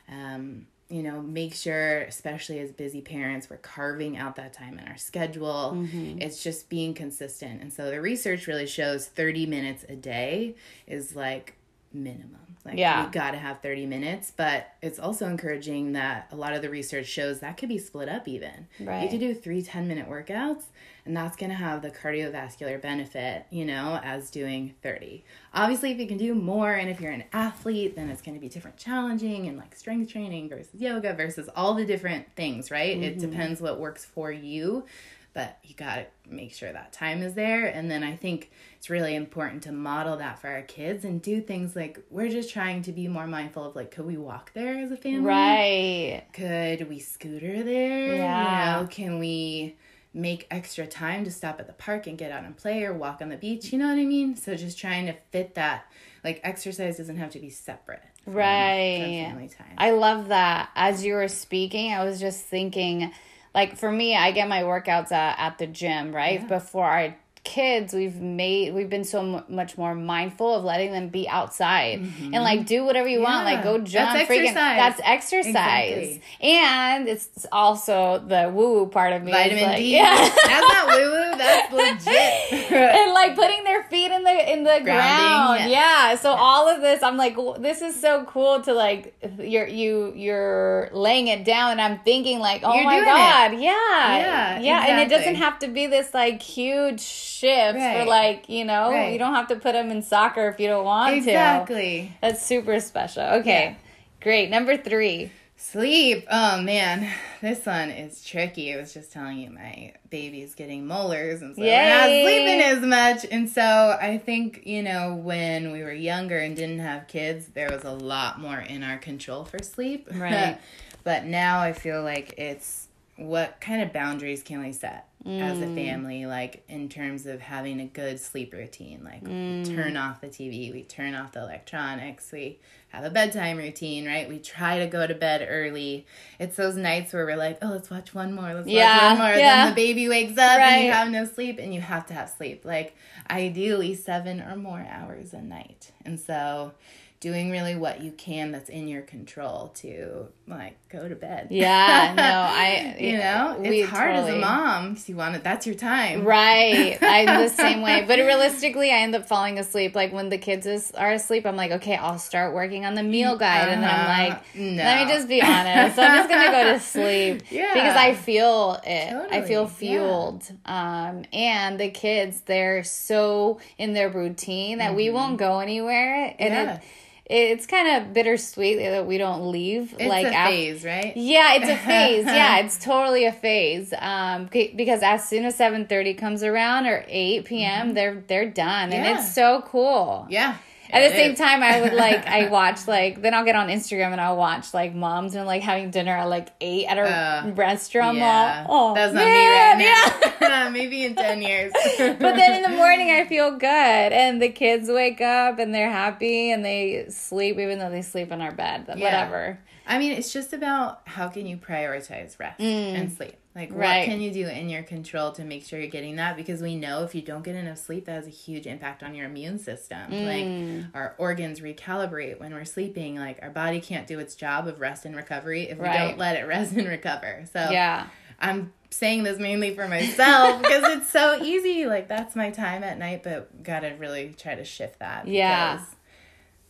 Um, 0.10 0.68
you 0.90 1.02
know, 1.02 1.22
make 1.22 1.56
sure, 1.56 2.02
especially 2.02 2.60
as 2.60 2.72
busy 2.72 3.02
parents, 3.02 3.50
we're 3.50 3.58
carving 3.58 4.16
out 4.18 4.36
that 4.36 4.54
time 4.54 4.78
in 4.78 4.88
our 4.88 4.98
schedule. 4.98 5.74
Mm-hmm. 5.76 6.22
It's 6.22 6.44
just 6.44 6.70
being 6.70 6.94
consistent. 6.94 7.62
And 7.62 7.72
so 7.74 7.90
the 7.90 8.00
research 8.02 8.46
really 8.48 8.68
shows 8.68 9.08
30 9.08 9.46
minutes 9.46 9.86
a 9.90 9.96
day 9.96 10.56
is 10.86 11.16
like 11.16 11.56
minimum. 11.94 12.40
Like 12.66 12.78
Yeah. 12.78 13.06
you 13.06 13.12
got 13.12 13.32
to 13.32 13.38
have 13.38 13.62
30 13.62 13.86
minutes, 13.86 14.32
but 14.36 14.68
it's 14.82 15.00
also 15.00 15.28
encouraging 15.28 15.94
that 15.94 16.28
a 16.32 16.36
lot 16.36 16.54
of 16.54 16.62
the 16.62 16.70
research 16.70 17.08
shows 17.08 17.42
that 17.42 17.58
could 17.58 17.70
be 17.70 17.78
split 17.78 18.08
up 18.08 18.28
even. 18.28 18.68
Right. 18.80 19.04
You 19.04 19.10
could 19.10 19.20
do 19.20 19.34
three 19.34 19.62
10 19.62 19.88
minute 19.88 20.10
workouts 20.10 20.64
and 21.06 21.16
that's 21.16 21.36
going 21.36 21.50
to 21.50 21.56
have 21.56 21.82
the 21.82 21.92
cardiovascular 21.92 22.82
benefit, 22.82 23.46
you 23.50 23.66
know, 23.66 24.00
as 24.04 24.32
doing 24.32 24.74
30. 24.82 25.24
Obviously, 25.54 25.92
if 25.92 25.98
you 26.00 26.08
can 26.08 26.18
do 26.18 26.34
more 26.34 26.72
and 26.72 26.90
if 26.90 27.02
you're 27.02 27.12
an 27.12 27.26
athlete, 27.34 27.96
then 27.96 28.10
it's 28.10 28.22
going 28.22 28.36
to 28.36 28.42
be 28.42 28.48
different 28.48 28.78
challenging 28.78 29.48
and 29.48 29.58
like 29.58 29.76
strength 29.76 30.12
training 30.12 30.48
versus 30.48 30.74
yoga 30.80 31.14
versus 31.14 31.50
all 31.56 31.74
the 31.74 31.86
different 31.86 32.34
things, 32.36 32.72
right? 32.72 32.98
It 32.98 33.18
mm-hmm. 33.18 33.30
depends 33.30 33.62
what 33.62 33.80
works 33.80 34.06
for 34.06 34.32
you, 34.32 34.86
but 35.34 35.58
you 35.64 35.74
got 35.76 35.96
to 35.96 36.06
make 36.30 36.54
sure 36.54 36.72
that 36.72 36.94
time 36.94 37.24
is 37.24 37.34
there. 37.34 37.66
And 37.66 37.90
then 37.90 38.04
I 38.04 38.16
think 38.16 38.52
it's 38.78 38.90
really 38.90 39.16
important 39.16 39.64
to 39.64 39.72
model 39.72 40.18
that 40.18 40.40
for 40.40 40.48
our 40.48 40.62
kids 40.62 41.04
and 41.06 41.22
do 41.22 41.42
things 41.42 41.76
like 41.76 42.00
we're 42.10 42.30
just 42.30 42.52
trying 42.52 42.84
to 42.84 42.92
be 42.92 43.08
more 43.08 43.26
mindful 43.28 43.66
of 43.66 43.76
like, 43.76 43.92
could 43.92 44.06
we 44.06 44.18
walk 44.18 44.52
there 44.54 44.78
as 44.78 44.92
a 44.92 44.98
family? 44.98 45.22
right 45.28 46.24
could 46.34 46.88
we 46.90 47.00
scooter 47.00 47.64
there? 47.64 48.16
Yeah. 48.16 48.76
You 48.78 48.82
know, 48.84 48.88
can 48.88 49.20
we 49.20 49.76
make 50.14 50.46
extra 50.52 50.86
time 50.86 51.24
to 51.24 51.32
stop 51.32 51.60
at 51.60 51.66
the 51.66 51.74
park 51.74 52.06
and 52.06 52.18
get 52.18 52.32
out 52.32 52.44
and 52.44 52.56
play 52.56 52.84
or 52.84 52.94
walk 52.94 53.20
on 53.22 53.30
the 53.30 53.38
beach? 53.38 53.72
You 53.74 53.80
know 53.80 53.88
what 53.88 53.98
I 53.98 54.06
mean? 54.06 54.36
So 54.36 54.54
just 54.56 54.78
trying 54.78 55.08
to 55.08 55.14
fit 55.32 55.56
that. 55.56 55.86
Like 56.24 56.40
exercise 56.44 56.98
doesn't 56.98 57.18
have 57.18 57.32
to 57.32 57.40
be 57.40 57.50
separate. 57.50 58.02
from- 58.24 58.34
from 58.34 58.36
Right. 58.36 59.26
family 59.28 59.50
time. 59.50 59.74
I 59.78 59.92
love 59.92 60.30
that. 60.30 60.70
As 60.76 61.04
you 61.04 61.16
were 61.16 61.28
speaking, 61.28 61.92
I 61.92 62.06
was 62.06 62.22
just 62.22 62.46
thinking, 62.46 63.12
like 63.54 63.78
for 63.78 63.92
me, 63.92 64.16
I 64.16 64.32
get 64.32 64.48
my 64.48 64.64
workouts 64.64 65.12
at, 65.12 65.38
at 65.40 65.58
the 65.58 65.68
gym, 65.68 66.14
right? 66.14 66.42
Yeah. 66.50 66.60
For 66.60 66.86
our 66.86 67.16
kids, 67.44 67.94
we've 67.94 68.22
made 68.22 68.74
we've 68.74 68.90
been 68.90 69.04
so 69.04 69.22
mu- 69.22 69.42
much 69.50 69.78
more 69.78 69.94
mindful 69.94 70.56
of 70.56 70.64
letting 70.64 70.92
them 70.92 71.10
be 71.10 71.28
outside 71.28 72.00
and 72.00 72.14
mm-hmm. 72.14 72.34
like 72.36 72.66
do 72.66 72.86
whatever 72.86 73.08
you 73.08 73.22
want, 73.22 73.46
like 73.46 73.64
go 73.64 73.78
jump. 73.80 74.14
That's 74.14 74.30
freaking- 74.30 74.48
exercise. 74.48 74.78
That's 74.78 75.02
exercise, 75.04 75.98
Exactly. 75.98 76.22
and 76.42 77.08
it's 77.10 77.46
also 77.52 78.24
the 78.26 78.50
woo 78.54 78.74
woo 78.74 78.88
part 78.88 79.14
of 79.14 79.24
me. 79.24 79.32
Vitamin 79.32 79.64
like, 79.64 79.78
D. 79.78 79.94
yeah. 79.94 80.16
That's 80.16 80.68
not 80.68 80.88
woo 80.98 81.12
woo. 81.12 81.38
That's 81.38 81.74
legit. 81.74 82.72
and 82.72 83.14
like 83.14 83.36
putting 83.36 83.64
their 83.66 83.84
feet 83.84 84.12
in 84.12 84.24
the 84.24 84.52
in 84.52 84.64
the 84.64 84.80
ground. 84.82 84.84
Grounding, 84.84 85.70
Yeah. 85.70 86.16
So 86.16 86.32
all 86.32 86.70
of 86.70 86.82
this, 86.82 87.04
I'm 87.04 87.18
like, 87.18 87.36
this 87.60 87.82
is 87.82 88.00
so 88.00 88.24
cool 88.26 88.62
to 88.62 88.74
like 88.74 89.16
you're 89.38 89.68
you 89.68 90.14
you're 90.16 90.90
laying 90.94 91.28
it 91.28 91.44
down, 91.44 91.72
and 91.72 91.82
I'm 91.82 92.00
thinking 92.00 92.40
like, 92.40 92.62
oh 92.64 92.74
You're 92.74 92.84
my 92.86 93.00
god, 93.02 93.60
yeah, 93.60 94.18
Yeah, 94.18 94.60
yeah, 94.60 94.86
and 94.88 95.00
it 95.02 95.14
doesn't 95.14 95.36
have 95.36 95.60
to 95.60 95.68
be 95.68 95.88
this 95.88 96.14
like 96.14 96.42
huge 96.42 97.33
shift 97.44 97.78
for 97.80 98.06
like 98.06 98.50
you 98.50 98.66
know 98.66 98.90
Right. 98.92 99.12
you 99.14 99.20
don't 99.20 99.34
have 99.34 99.48
to 99.50 99.56
put 99.56 99.74
them 99.74 99.92
in 99.92 100.02
soccer 100.02 100.48
if 100.50 100.60
you 100.60 100.68
don't 100.68 100.86
want 100.86 101.12
to. 101.12 101.18
exactly. 101.18 102.16
That's 102.22 102.42
super 102.46 102.80
special. 102.80 103.24
Okay. 103.24 103.64
Yeah. 103.72 103.76
Great. 104.22 104.50
Number 104.50 104.78
three. 104.78 105.32
Sleep. 105.56 106.26
Oh 106.30 106.62
man, 106.62 107.10
this 107.42 107.66
one 107.66 107.90
is 107.90 108.24
tricky. 108.24 108.74
I 108.74 108.78
was 108.78 108.94
just 108.94 109.14
telling 109.14 109.38
you 109.38 109.50
my 109.50 109.94
baby's 110.10 110.56
getting 110.56 110.86
molars 110.86 111.42
and 111.42 111.56
so 111.56 111.62
we're 111.62 111.90
not 111.90 112.06
sleeping 112.08 112.62
as 112.62 112.80
much. 112.82 113.26
And 113.32 113.50
so 113.50 113.98
I 114.00 114.18
think, 114.18 114.64
you 114.66 114.84
know, 114.84 115.16
when 115.16 115.72
we 115.72 115.82
were 115.84 115.94
younger 115.94 116.38
and 116.38 116.54
didn't 116.56 116.80
have 116.80 117.08
kids, 117.08 117.48
there 117.48 117.70
was 117.72 117.86
a 117.86 117.92
lot 117.94 118.42
more 118.42 118.60
in 118.60 118.84
our 118.84 118.98
control 118.98 119.46
for 119.46 119.60
sleep. 119.64 120.10
Right. 120.14 120.58
but 121.06 121.24
now 121.26 121.62
I 121.62 121.72
feel 121.72 122.04
like 122.04 122.34
it's 122.38 122.88
what 123.16 123.62
kind 123.62 123.82
of 123.82 123.94
boundaries 123.94 124.44
can 124.44 124.62
we 124.62 124.74
set 124.74 125.08
as 125.26 125.60
Mm. 125.60 125.72
a 125.72 125.76
family, 125.76 126.26
like 126.26 126.64
in 126.68 126.90
terms 126.90 127.26
of 127.26 127.40
having 127.42 127.80
a 127.80 127.86
good 127.86 128.20
sleep 128.20 128.54
routine? 128.54 129.02
Like 129.04 129.24
Mm. 129.24 129.66
we 129.68 129.74
turn 129.76 129.96
off 129.98 130.20
the 130.22 130.28
TV, 130.28 130.72
we 130.74 130.84
turn 130.84 131.16
off 131.16 131.32
the 131.32 131.40
electronics, 131.42 132.32
we 132.32 132.60
have 132.90 133.04
a 133.06 133.10
bedtime 133.10 133.58
routine, 133.58 134.06
right? 134.06 134.28
We 134.30 134.38
try 134.40 134.80
to 134.80 134.86
go 134.88 135.08
to 135.08 135.16
bed 135.16 135.48
early. 135.50 136.06
It's 136.40 136.56
those 136.58 136.76
nights 136.76 137.14
where 137.14 137.26
we're 137.26 137.38
like, 137.38 137.58
oh, 137.62 137.68
let's 137.70 137.90
watch 137.90 138.14
one 138.14 138.34
more, 138.36 138.54
let's 138.54 138.68
Yeah, 138.68 139.12
watch 139.14 139.20
one 139.20 139.28
more. 139.30 139.38
yeah. 139.40 139.56
Then 139.66 139.70
the 139.70 139.76
baby 139.76 140.08
wakes 140.10 140.34
up 140.34 140.40
and 140.40 140.62
Right. 140.62 140.86
you 140.86 140.92
have 140.92 141.10
no 141.10 141.26
sleep, 141.26 141.58
and 141.60 141.74
you 141.74 141.82
have 141.82 142.06
to 142.08 142.14
have 142.14 142.30
sleep. 142.30 142.66
Like 142.66 142.96
ideally 143.32 143.96
seven 143.96 144.42
or 144.42 144.56
more 144.56 144.86
hours 144.90 145.34
a 145.34 145.42
night. 145.42 145.92
And 146.06 146.20
so 146.20 146.74
doing 147.20 147.50
really 147.50 147.76
what 147.76 148.02
you 148.02 148.12
can 148.12 148.52
that's 148.52 148.70
in 148.70 148.88
your 148.88 149.02
control 149.02 149.70
to 149.70 150.28
like 150.46 150.76
go 150.94 151.08
to 151.10 151.16
bed. 151.16 151.48
Yeah. 151.50 152.14
No, 152.16 152.24
I. 152.24 152.96
you 153.00 153.18
know, 153.18 153.58
it's 153.60 153.70
we 153.70 153.82
hard 153.82 154.16
as 154.16 154.30
a 154.30 154.38
mom 154.38 154.90
because 154.92 155.10
you 155.10 155.16
want 155.16 155.36
it. 155.36 155.44
That's 155.44 155.66
your 155.66 155.76
time, 155.76 156.24
Right. 156.24 156.98
I'm 157.02 157.26
the 157.44 157.50
same 157.64 157.82
way. 157.82 158.06
But 158.08 158.20
realistically, 158.20 158.92
I 158.92 158.98
end 159.00 159.16
up 159.16 159.28
falling 159.28 159.58
asleep. 159.60 159.96
Like 159.96 160.14
when 160.14 160.30
the 160.30 160.38
kids 160.38 160.66
is, 160.66 160.92
are 160.92 161.12
asleep, 161.12 161.46
I'm 161.46 161.56
like, 161.56 161.72
okay, 161.72 161.96
I'll 161.96 162.20
start 162.20 162.54
working 162.54 162.86
on 162.86 162.94
the 162.94 163.04
meal 163.04 163.36
guide. 163.38 163.70
And 163.70 163.82
then 163.84 163.90
I'm 163.90 164.00
Uh-huh. 164.10 164.30
like, 164.30 164.56
No. 164.56 164.84
let 164.84 165.08
me 165.08 165.14
just 165.14 165.28
be 165.28 165.42
honest. 165.42 165.98
I'm 166.00 166.18
just 166.18 166.30
to 166.30 166.52
go 166.52 166.74
to 166.74 166.80
sleep. 166.94 167.44
Yeah. 167.52 167.74
Because 167.74 167.96
I 167.98 168.14
feel 168.14 168.80
it. 168.86 169.14
I 169.32 169.42
feel 169.42 169.68
Totally. 169.68 169.90
Yeah. 169.90 170.00
fueled. 170.00 170.52
Um, 170.66 171.26
and 171.34 171.80
the 171.80 171.90
kids, 171.90 172.42
they're 172.42 172.84
so 172.84 173.60
in 173.78 173.94
their 173.94 174.10
routine 174.10 174.78
that 174.78 174.96
we 174.96 175.10
won't 175.10 175.38
go 175.38 175.60
anywhere. 175.60 176.36
And 176.40 176.54
Mm-hmm. 176.54 176.68
Yeah. 176.68 176.76
it, 176.76 176.82
it's 177.26 177.66
kind 177.66 177.88
of 177.88 178.14
bittersweet 178.14 178.80
that 178.80 179.06
we 179.06 179.18
don't 179.18 179.50
leave. 179.52 179.94
It's 179.94 180.10
like 180.10 180.28
a 180.28 180.34
after, 180.34 180.52
phase, 180.52 180.84
right? 180.84 181.16
yeah, 181.16 181.54
it's 181.56 181.70
a 181.70 181.78
phase. 181.78 182.26
yeah, 182.28 182.60
it's 182.60 182.78
totally 182.78 183.26
a 183.26 183.32
phase. 183.32 183.94
Um, 183.98 184.50
because 184.52 185.02
as 185.02 185.28
soon 185.28 185.46
as 185.46 185.56
seven 185.56 185.86
thirty 185.86 186.14
comes 186.14 186.44
around 186.44 186.86
or 186.86 187.06
eight 187.08 187.46
p.m., 187.46 187.94
they're 187.94 188.24
they're 188.28 188.50
done, 188.50 188.92
and 188.92 189.04
Mm-hmm. 189.04 189.20
It's 189.20 189.34
so 189.34 189.64
cool. 189.68 190.28
Yeah. 190.30 190.58
At 190.92 191.10
the 191.10 191.16
same 191.16 191.36
time, 191.36 191.64
I 191.64 191.82
would 191.82 191.94
like 191.94 192.28
I 192.28 192.50
watch 192.50 192.88
like 192.88 193.22
then 193.22 193.34
I'll 193.34 193.46
get 193.46 193.56
on 193.56 193.70
Instagram 193.70 194.12
and 194.12 194.22
I'll 194.22 194.38
watch 194.38 194.74
like 194.74 194.94
moms 194.94 195.34
and 195.36 195.46
like 195.48 195.62
having 195.64 195.90
dinner 195.92 196.12
at 196.16 196.26
like 196.26 196.50
eight 196.62 196.86
at 196.86 196.98
a 196.98 197.04
Uh, 197.04 197.52
restaurant. 197.56 198.18
Yeah. 198.18 198.66
Mall. 198.68 198.92
Oh, 198.92 198.94
That's 198.96 199.14
not 199.14 199.24
man, 199.26 199.78
me 199.80 199.86
right 199.88 200.42
now. 200.42 200.70
Maybe 200.74 201.04
in 201.06 201.16
10 201.16 201.42
years. 201.42 201.72
but 201.98 202.20
then 202.20 202.64
in 202.64 202.72
the 202.72 202.78
morning 202.78 203.12
I 203.12 203.26
feel 203.26 203.52
good 203.58 203.68
and 203.68 204.42
the 204.42 204.50
kids 204.50 204.90
wake 204.90 205.22
up 205.22 205.58
and 205.60 205.74
they're 205.74 205.90
happy 205.92 206.52
and 206.52 206.64
they 206.64 207.06
sleep 207.10 207.58
even 207.58 207.80
though 207.80 207.90
they 207.90 208.02
sleep 208.02 208.32
in 208.32 208.42
our 208.42 208.52
bed. 208.52 208.86
Yeah. 208.96 209.04
Whatever. 209.04 209.60
I 209.88 209.98
mean, 210.00 210.12
it's 210.14 210.32
just 210.32 210.54
about 210.54 211.02
how 211.06 211.28
can 211.28 211.46
you 211.46 211.58
prioritize 211.58 212.40
rest 212.40 212.60
and 212.62 213.12
sleep. 213.12 213.36
Like. 213.56 213.70
Right. 213.72 214.00
what 214.00 214.06
can 214.06 214.20
you 214.22 214.32
do 214.32 214.48
in 214.48 214.68
your 214.70 214.84
control 214.84 215.32
to 215.34 215.44
make 215.44 215.64
sure 215.66 215.80
you're 215.80 215.90
getting 215.90 216.16
that? 216.16 216.36
Because 216.36 216.62
we 216.62 216.76
know 216.76 217.04
if 217.04 217.14
you 217.14 217.22
don't 217.22 217.44
get 217.44 217.56
enough 217.56 217.78
sleep, 217.78 218.06
that 218.06 218.14
has 218.14 218.28
a 218.28 218.32
huge 218.32 218.66
impact 218.66 219.04
on 219.04 219.14
your 219.16 219.26
immune 219.28 219.60
system. 219.60 220.12
Mm. 220.12 220.78
Like, 220.82 220.86
our 220.96 221.16
organs 221.18 221.60
recalibrate 221.60 222.40
when 222.40 222.54
we're 222.54 222.66
sleeping. 222.66 223.16
Like, 223.16 223.40
our 223.42 223.50
body 223.52 223.80
can't 223.80 224.08
do 224.08 224.20
its 224.20 224.36
job 224.36 224.68
of 224.68 224.80
rest 224.80 225.06
and 225.06 225.16
recovery 225.16 225.70
if 225.70 225.78
we 225.78 225.86
Right. 225.86 226.08
don't 226.10 226.18
let 226.18 226.36
it 226.36 226.44
rest 226.48 226.74
and 226.74 226.88
recover. 226.88 227.46
So, 227.54 227.70
Yeah. 227.72 228.08
I'm 228.40 228.74
saying 228.90 229.24
this 229.24 229.40
mainly 229.40 229.74
for 229.74 229.88
myself 229.88 230.62
because 230.62 230.84
it's 230.98 231.10
so 231.10 231.42
easy. 231.42 231.86
Like 231.86 232.08
that's 232.10 232.36
my 232.36 232.50
time 232.52 232.84
at 232.84 232.98
night, 232.98 233.24
but 233.24 233.64
gotta 233.64 233.96
really 233.98 234.34
try 234.38 234.56
to 234.56 234.66
shift 234.66 235.00
that. 235.00 235.28
Yeah. 235.28 235.80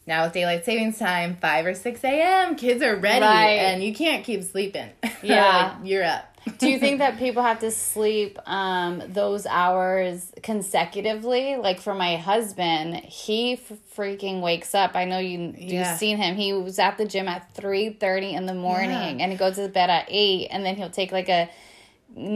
Now 0.06 0.26
with 0.26 0.34
daylight 0.34 0.66
savings 0.66 1.00
time, 1.00 1.38
five 1.42 1.66
or 1.66 1.74
six 1.74 2.04
a.m., 2.04 2.56
kids 2.58 2.84
are 2.84 2.96
ready, 2.96 3.26
Right. 3.26 3.54
and 3.60 3.82
you 3.84 3.94
can't 3.94 4.24
keep 4.26 4.44
sleeping. 4.44 4.90
Yeah. 5.24 5.76
Like, 5.80 5.88
you're 5.90 6.04
up. 6.04 6.33
Do 6.58 6.70
you 6.70 6.78
think 6.80 7.00
that 7.00 7.18
people 7.18 7.42
have 7.44 7.60
to 7.60 7.72
sleep 7.72 8.38
um, 8.48 9.02
those 9.08 9.46
hours 9.46 10.32
consecutively? 10.44 11.56
Like 11.56 11.80
for 11.80 11.94
my 11.96 12.18
husband, 12.18 12.96
he 12.98 13.54
f- 13.54 13.72
freaking 13.96 14.42
wakes 14.42 14.76
up. 14.76 14.96
I 14.96 15.06
know 15.06 15.20
you 15.20 15.54
Yeah. 15.58 15.90
you've 15.90 15.98
seen 15.98 16.18
him. 16.18 16.36
He 16.36 16.54
was 16.54 16.80
at 16.80 16.98
the 16.98 17.06
gym 17.06 17.28
at 17.28 17.54
three 17.54 17.92
thirty 17.92 18.34
in 18.34 18.46
the 18.46 18.54
morning, 18.54 19.20
Yeah. 19.20 19.24
and 19.24 19.32
he 19.32 19.38
goes 19.38 19.56
to 19.56 19.68
bed 19.70 19.90
at 19.90 20.06
eight, 20.10 20.48
and 20.52 20.66
then 20.66 20.76
he'll 20.76 20.90
take 20.90 21.12
like 21.12 21.30
a. 21.30 21.50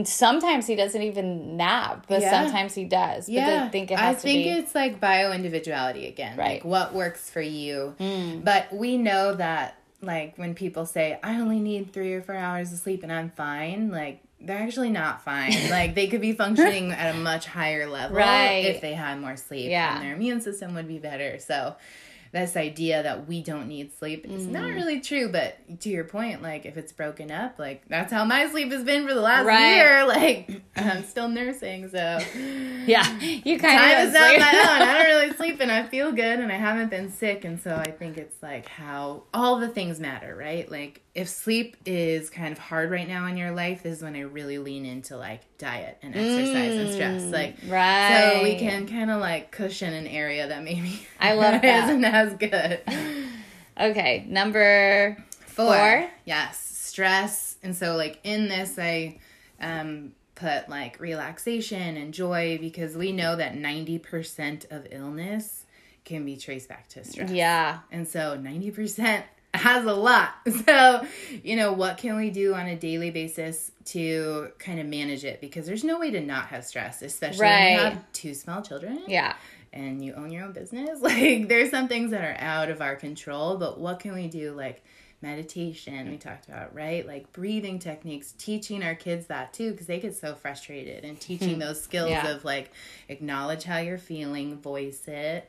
Sometimes 0.04 0.66
he 0.66 0.74
doesn't 0.74 1.02
even 1.02 1.56
nap, 1.56 2.06
but 2.08 2.20
Yeah. 2.20 2.30
sometimes 2.42 2.74
he 2.74 2.84
does. 2.84 3.26
But 3.26 3.32
Yeah, 3.32 3.64
I 3.64 3.68
think 3.68 3.92
it 3.92 3.98
I 3.98 4.06
has 4.06 4.16
to 4.16 4.22
think 4.22 4.44
be. 4.44 4.50
it's 4.50 4.74
like 4.74 4.98
bio 4.98 5.30
individuality 5.32 6.06
again. 6.08 6.36
Right. 6.36 6.60
Mm. 6.60 6.64
Like 6.64 6.64
what 6.64 6.94
works 6.94 7.30
for 7.30 7.40
you. 7.40 7.94
But 8.42 8.72
we 8.72 8.96
know 8.98 9.34
that 9.36 9.76
like 10.00 10.36
when 10.38 10.54
people 10.54 10.86
say 10.86 11.18
I 11.22 11.40
only 11.40 11.60
need 11.60 11.92
three 11.92 12.14
or 12.14 12.22
four 12.22 12.34
hours 12.36 12.72
of 12.72 12.78
sleep 12.78 13.02
and 13.02 13.12
I'm 13.12 13.30
fine, 13.30 13.90
like 13.90 14.20
they're 14.40 14.58
actually 14.58 14.90
not 14.90 15.22
fine. 15.22 15.52
like 15.70 15.94
they 15.94 16.06
could 16.06 16.20
be 16.20 16.32
functioning 16.32 16.92
at 16.92 17.14
a 17.14 17.18
much 17.18 17.46
higher 17.46 17.88
level 17.88 18.16
Right. 18.16 18.66
if 18.66 18.80
they 18.80 18.94
had 18.94 19.20
more 19.20 19.36
sleep. 19.36 19.70
Yeah. 19.70 19.96
And 19.96 20.04
their 20.06 20.14
immune 20.14 20.40
system 20.40 20.74
would 20.74 20.86
be 20.88 20.98
better. 20.98 21.38
So 21.40 21.74
this 22.32 22.56
idea 22.56 23.02
that 23.02 23.26
we 23.26 23.42
don't 23.42 23.68
need 23.68 23.92
sleep 23.98 24.24
is 24.26 24.42
Mm-hmm. 24.42 24.52
not 24.52 24.70
really 24.72 25.00
true. 25.00 25.28
But 25.30 25.80
to 25.80 25.88
your 25.88 26.04
point, 26.04 26.42
like 26.42 26.66
if 26.66 26.76
it's 26.76 26.92
broken 26.92 27.30
up, 27.30 27.58
like 27.58 27.88
that's 27.88 28.12
how 28.12 28.24
my 28.24 28.48
sleep 28.50 28.70
has 28.72 28.84
been 28.84 29.06
for 29.06 29.14
the 29.14 29.20
last 29.20 29.46
Right. 29.46 29.74
year. 29.76 30.04
Like 30.06 30.62
I'm 30.76 31.04
still 31.04 31.28
nursing, 31.28 31.88
so 31.90 32.18
yeah, 32.86 33.18
you 33.20 33.58
kind 33.58 33.78
time 33.78 33.98
of 34.02 34.08
is 34.08 34.14
not 34.14 34.38
my 34.38 34.50
own. 34.50 34.88
I 34.88 34.94
don't 34.98 35.06
really 35.06 35.32
sleep 35.36 35.60
and 35.60 35.70
I 35.70 35.82
feel 35.84 36.12
good 36.12 36.40
and 36.40 36.50
I 36.52 36.56
haven't 36.56 36.90
been 36.90 37.10
sick. 37.10 37.44
And 37.44 37.60
so 37.60 37.74
I 37.74 37.90
think 37.90 38.16
it's 38.16 38.42
like 38.42 38.66
how 38.68 39.24
all 39.34 39.58
the 39.58 39.68
things 39.68 40.00
matter, 40.00 40.34
right? 40.34 40.70
Like 40.70 41.02
if 41.18 41.28
sleep 41.28 41.76
is 41.84 42.30
kind 42.30 42.52
of 42.52 42.58
hard 42.58 42.90
right 42.90 43.08
now 43.08 43.26
in 43.26 43.36
your 43.36 43.50
life, 43.50 43.82
this 43.82 43.98
is 43.98 44.02
when 44.02 44.14
I 44.16 44.20
really 44.20 44.58
lean 44.58 44.86
into 44.86 45.16
like 45.16 45.40
diet 45.58 45.98
and 46.02 46.14
exercise 46.14 46.74
and 46.76 46.92
stress. 46.94 47.22
Like, 47.24 47.60
Mm, 47.60 47.72
right. 47.72 48.32
so 48.36 48.42
we 48.42 48.56
can 48.56 48.86
kind 48.86 49.10
of 49.10 49.20
like 49.20 49.50
cushion 49.50 49.92
an 49.92 50.06
area 50.06 50.46
that 50.48 50.62
maybe 50.62 51.00
I 51.20 51.32
love 51.34 51.60
that. 51.62 51.84
isn't 51.88 52.04
as 52.04 52.34
good. 52.34 52.80
Okay, 53.80 54.24
number 54.28 55.16
Four. 55.46 55.66
Four? 55.66 56.10
Yes, 56.24 56.58
stress. 56.58 57.58
And 57.62 57.76
so, 57.76 57.94
like, 57.94 58.18
in 58.24 58.48
this, 58.48 58.76
I 58.76 59.18
um, 59.60 60.12
put 60.34 60.68
like 60.68 60.98
relaxation 61.00 61.96
and 61.96 62.12
joy 62.12 62.58
because 62.60 62.96
we 62.96 63.12
know 63.12 63.36
that 63.36 63.54
90% 63.54 64.70
of 64.72 64.86
illness 64.90 65.64
can 66.04 66.24
be 66.24 66.36
traced 66.36 66.68
back 66.68 66.88
to 66.88 67.04
stress. 67.04 67.30
yeah, 67.30 67.78
And 67.92 68.08
so, 68.08 68.36
90% 68.36 69.22
has 69.54 69.84
a 69.84 69.94
lot. 69.94 70.34
So, 70.66 71.06
you 71.44 71.56
know, 71.56 71.72
what 71.72 71.98
can 71.98 72.16
we 72.16 72.30
do 72.30 72.54
on 72.54 72.66
a 72.66 72.76
daily 72.76 73.10
basis 73.10 73.70
to 73.86 74.50
kind 74.58 74.80
of 74.80 74.86
manage 74.86 75.24
it? 75.24 75.40
Because 75.40 75.66
there's 75.66 75.84
no 75.84 75.98
way 75.98 76.10
to 76.10 76.20
not 76.20 76.46
have 76.46 76.64
stress, 76.64 77.00
especially 77.00 77.46
when 77.46 77.72
you 77.72 77.78
have 77.78 78.12
two 78.12 78.34
small 78.34 78.60
children 78.60 79.02
yeah, 79.06 79.34
and 79.72 80.04
you 80.04 80.14
own 80.14 80.30
your 80.30 80.44
own 80.44 80.52
business. 80.52 81.00
Like 81.02 81.48
there's 81.48 81.70
some 81.70 81.88
things 81.88 82.10
that 82.10 82.22
are 82.22 82.36
out 82.38 82.70
of 82.70 82.82
our 82.82 82.96
control 82.96 83.56
but 83.56 83.78
what 83.78 84.00
can 84.00 84.14
we 84.14 84.26
do? 84.26 84.52
Like 84.52 84.82
meditation 85.20 86.10
we 86.10 86.16
talked 86.16 86.48
about 86.48 86.74
right? 86.74 87.06
Like 87.06 87.32
breathing 87.32 87.78
techniques 87.78 88.34
teaching 88.36 88.82
our 88.82 88.94
kids 88.94 89.26
that 89.26 89.52
too 89.52 89.72
because 89.72 89.86
they 89.86 90.00
get 90.00 90.16
so 90.16 90.34
frustrated 90.34 91.04
and 91.04 91.18
teaching 91.18 91.54
hmm. 91.54 91.60
those 91.60 91.80
skills 91.80 92.10
Yeah. 92.10 92.28
of 92.28 92.44
like 92.44 92.72
acknowledge 93.08 93.64
how 93.64 93.78
you're 93.78 93.98
feeling 93.98 94.58
voice 94.58 95.06
it 95.06 95.48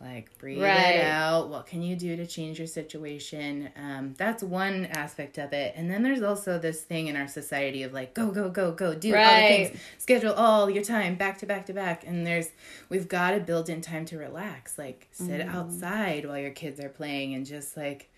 like 0.00 0.36
breathe 0.38 0.60
Right. 0.62 0.96
it 0.96 1.04
out. 1.06 1.48
What 1.48 1.66
can 1.66 1.82
you 1.82 1.96
do 1.96 2.16
to 2.16 2.26
change 2.26 2.58
your 2.58 2.66
situation? 2.66 3.70
Um, 3.76 4.14
that's 4.18 4.42
one 4.42 4.86
aspect 4.86 5.38
of 5.38 5.52
it. 5.54 5.72
And 5.74 5.90
then 5.90 6.02
there's 6.02 6.22
also 6.22 6.58
this 6.58 6.82
thing 6.82 7.06
in 7.06 7.16
our 7.16 7.26
society 7.28 7.82
of 7.82 7.92
like 7.94 8.12
go 8.12 8.30
go 8.30 8.50
go 8.50 8.72
go 8.72 8.94
do 8.94 9.14
all 9.16 9.24
the 9.24 9.40
things. 9.48 9.78
Schedule 9.98 10.34
all 10.34 10.68
your 10.68 10.84
time 10.84 11.14
back 11.14 11.38
to 11.38 11.46
back 11.46 11.64
to 11.66 11.72
back. 11.72 12.06
And 12.06 12.26
there's 12.26 12.50
we've 12.90 13.08
got 13.08 13.30
to 13.30 13.40
build 13.40 13.68
in 13.70 13.80
time 13.80 14.04
to 14.06 14.18
relax. 14.18 14.76
Like 14.78 15.08
sit 15.12 15.40
Mm. 15.40 15.54
outside 15.54 16.26
while 16.26 16.38
your 16.38 16.50
kids 16.50 16.78
are 16.78 16.90
playing 16.90 17.34
and 17.34 17.46
just 17.46 17.76
like 17.76 18.10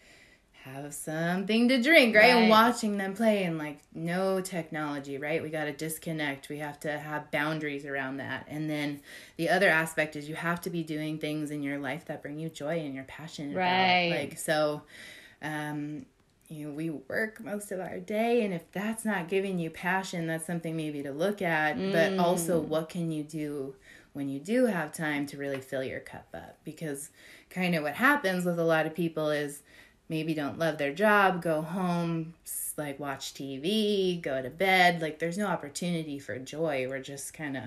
have 0.74 0.94
something 0.94 1.68
to 1.68 1.82
drink 1.82 2.14
right, 2.14 2.32
Right. 2.32 2.40
and 2.40 2.48
watching 2.48 2.96
them 2.98 3.14
play 3.14 3.44
and 3.44 3.58
like 3.58 3.80
no 3.94 4.40
technology 4.40 5.18
right 5.18 5.42
we 5.42 5.50
got 5.50 5.64
to 5.64 5.72
disconnect 5.72 6.48
we 6.48 6.58
have 6.58 6.78
to 6.80 6.98
have 6.98 7.30
boundaries 7.30 7.84
around 7.84 8.18
that 8.18 8.46
and 8.48 8.68
then 8.68 9.00
the 9.36 9.48
other 9.48 9.68
aspect 9.68 10.16
is 10.16 10.28
you 10.28 10.34
have 10.34 10.60
to 10.62 10.70
be 10.70 10.82
doing 10.82 11.18
things 11.18 11.50
in 11.50 11.62
your 11.62 11.78
life 11.78 12.04
that 12.06 12.22
bring 12.22 12.38
you 12.38 12.48
joy 12.48 12.78
and 12.78 12.94
you're 12.94 13.04
passionate 13.04 13.56
Right. 13.56 14.06
about 14.10 14.10
like 14.10 14.38
so 14.38 14.82
um 15.42 16.06
you 16.50 16.66
know, 16.66 16.72
we 16.72 16.88
work 16.88 17.44
most 17.44 17.72
of 17.72 17.78
our 17.78 17.98
day, 17.98 18.42
and 18.42 18.54
if 18.54 18.72
that's 18.72 19.04
not 19.04 19.28
giving 19.28 19.58
you 19.58 19.68
passion, 19.68 20.26
that's 20.26 20.46
something 20.46 20.74
maybe 20.74 21.02
to 21.02 21.12
look 21.12 21.42
at. 21.42 21.92
But 21.92 22.18
also, 22.18 22.58
what 22.58 22.88
can 22.88 23.12
you 23.12 23.22
do 23.22 23.74
when 24.14 24.30
you 24.30 24.40
do 24.40 24.64
have 24.64 24.90
time 24.94 25.26
to 25.26 25.36
really 25.36 25.60
fill 25.60 25.84
your 25.84 26.00
cup 26.00 26.26
up? 26.32 26.56
Because 26.64 27.10
kind 27.50 27.74
of 27.74 27.82
what 27.82 27.96
happens 27.96 28.46
with 28.46 28.58
a 28.58 28.64
lot 28.64 28.86
of 28.86 28.94
people 28.94 29.28
is 29.28 29.62
maybe 30.08 30.34
don't 30.34 30.58
love 30.58 30.78
their 30.78 30.92
job, 30.92 31.42
go 31.42 31.62
home, 31.62 32.34
like 32.76 32.98
watch 32.98 33.34
TV, 33.34 34.20
go 34.20 34.40
to 34.42 34.50
bed. 34.50 35.02
Like, 35.02 35.18
there's 35.18 35.38
no 35.38 35.46
opportunity 35.46 36.18
for 36.18 36.38
joy. 36.38 36.86
We're 36.88 37.00
just 37.00 37.34
kind 37.34 37.56
of 37.56 37.64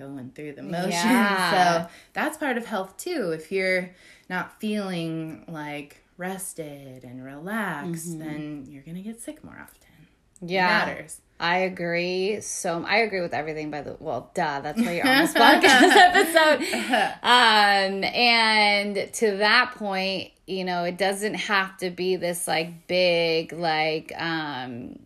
going 0.00 0.32
through 0.34 0.54
the 0.54 0.62
motions. 0.62 0.94
Yeah. 0.94 1.50
So 1.50 1.90
that's 2.12 2.38
part 2.38 2.56
of 2.56 2.66
health 2.66 2.96
too. 2.96 3.32
If 3.32 3.52
you're 3.52 3.90
not 4.28 4.60
feeling 4.60 5.44
like 5.48 6.02
rested 6.16 7.04
and 7.04 7.24
relaxed, 7.24 8.10
mm-hmm. 8.10 8.18
then 8.18 8.66
you're 8.68 8.82
gonna 8.82 9.02
get 9.02 9.20
sick 9.20 9.42
more 9.44 9.58
often. 9.60 9.99
It 10.42 10.50
yeah. 10.50 10.66
matters. 10.86 11.20
I 11.38 11.58
agree. 11.60 12.42
So 12.42 12.84
I 12.86 12.98
agree 12.98 13.22
with 13.22 13.32
everything. 13.32 13.70
By 13.70 13.80
the 13.80 13.96
well, 13.98 14.30
duh. 14.34 14.60
That's 14.60 14.78
why 14.80 14.92
you're 14.92 15.08
on 15.08 15.22
this 15.22 15.32
podcast 15.34 15.96
episode. 15.96 17.14
Um, 17.22 18.04
and 18.04 19.10
to 19.14 19.36
that 19.38 19.74
point, 19.76 20.32
you 20.46 20.64
know, 20.64 20.84
it 20.84 20.98
doesn't 20.98 21.34
have 21.34 21.78
to 21.78 21.88
be 21.90 22.16
this 22.16 22.46
like 22.46 22.86
big 22.86 23.52
like 23.54 24.12
um 24.18 24.98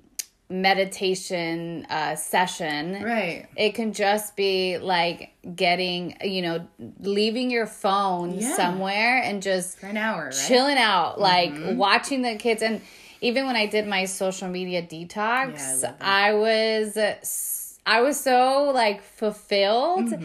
meditation 0.50 1.86
uh 1.88 2.16
session. 2.16 3.02
Right. 3.02 3.46
It 3.56 3.74
can 3.74 3.92
just 3.92 4.36
be 4.36 4.78
like 4.78 5.30
getting, 5.54 6.16
you 6.22 6.42
know, 6.42 6.68
leaving 7.00 7.50
your 7.50 7.66
phone 7.66 8.34
Yeah. 8.38 8.56
somewhere 8.56 9.22
and 9.22 9.42
just 9.42 9.78
For 9.78 9.86
an 9.86 9.96
hour, 9.96 10.26
right? 10.26 10.34
chilling 10.48 10.78
out, 10.78 11.20
like 11.20 11.52
Mm-hmm. 11.52 11.76
watching 11.76 12.22
the 12.22 12.34
kids. 12.36 12.62
And 12.62 12.80
even 13.28 13.46
when 13.46 13.56
I 13.56 13.66
did 13.66 13.86
my 13.86 14.04
social 14.06 14.48
media 14.48 14.80
detox, 14.82 15.82
Yeah, 15.82 15.94
I. 16.00 16.28
I, 16.28 16.34
was. 16.34 16.96
I 17.86 18.00
was 18.00 18.18
so 18.18 18.70
like 18.74 19.02
fulfilled, 19.02 20.12
um, 20.12 20.20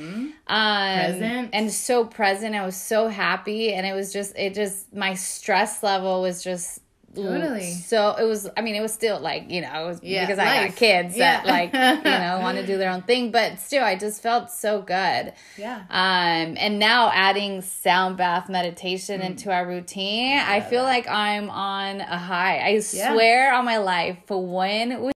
Mm-hmm. 0.48 1.00
Present. 1.00 1.50
and 1.54 1.72
so 1.72 2.06
present. 2.06 2.56
I 2.56 2.66
was 2.66 2.76
so 2.94 3.08
happy, 3.10 3.74
and 3.74 3.86
it 3.86 3.94
was 3.94 4.14
just, 4.14 4.32
it 4.38 4.54
just, 4.54 4.94
my 4.94 5.14
stress 5.16 5.84
level 5.84 6.22
was 6.22 6.44
just 6.44 6.80
Totally. 7.16 7.72
So 7.72 8.16
it 8.20 8.24
was. 8.26 8.48
I 8.56 8.62
mean, 8.62 8.76
it 8.76 8.82
was 8.82 8.94
still 8.94 9.20
like 9.20 9.50
you 9.50 9.62
know, 9.62 9.98
Yeah, 10.02 10.26
because 10.26 10.40
I 10.40 10.46
got 10.46 10.62
life. 10.64 10.76
kids 10.76 11.18
that 11.18 11.46
Yeah. 11.46 11.52
like 11.52 11.74
you 11.74 12.12
know 12.12 12.40
want 12.44 12.58
to 12.58 12.66
do 12.66 12.78
their 12.78 12.92
own 12.92 13.02
thing, 13.02 13.32
but 13.32 13.60
still, 13.60 13.84
I 13.84 13.96
just 13.96 14.22
felt 14.22 14.52
so 14.52 14.82
good. 14.82 15.34
Yeah. 15.58 15.84
Um, 15.90 16.56
and 16.58 16.80
now 16.80 17.10
adding 17.14 17.62
sound 17.62 18.18
bath 18.18 18.50
meditation 18.50 19.22
Mm. 19.22 19.26
into 19.26 19.52
our 19.52 19.66
routine, 19.68 20.38
I 20.40 20.62
feel 20.62 20.84
like 20.84 21.08
I'm 21.08 21.50
on 21.50 22.02
a 22.02 22.18
high. 22.18 22.58
I 22.60 22.70
Yeah. 22.94 23.14
swear 23.14 23.54
on 23.54 23.66
my 23.66 23.78
life, 23.78 24.18
for 24.28 24.46
when 24.46 25.02
we 25.04 25.12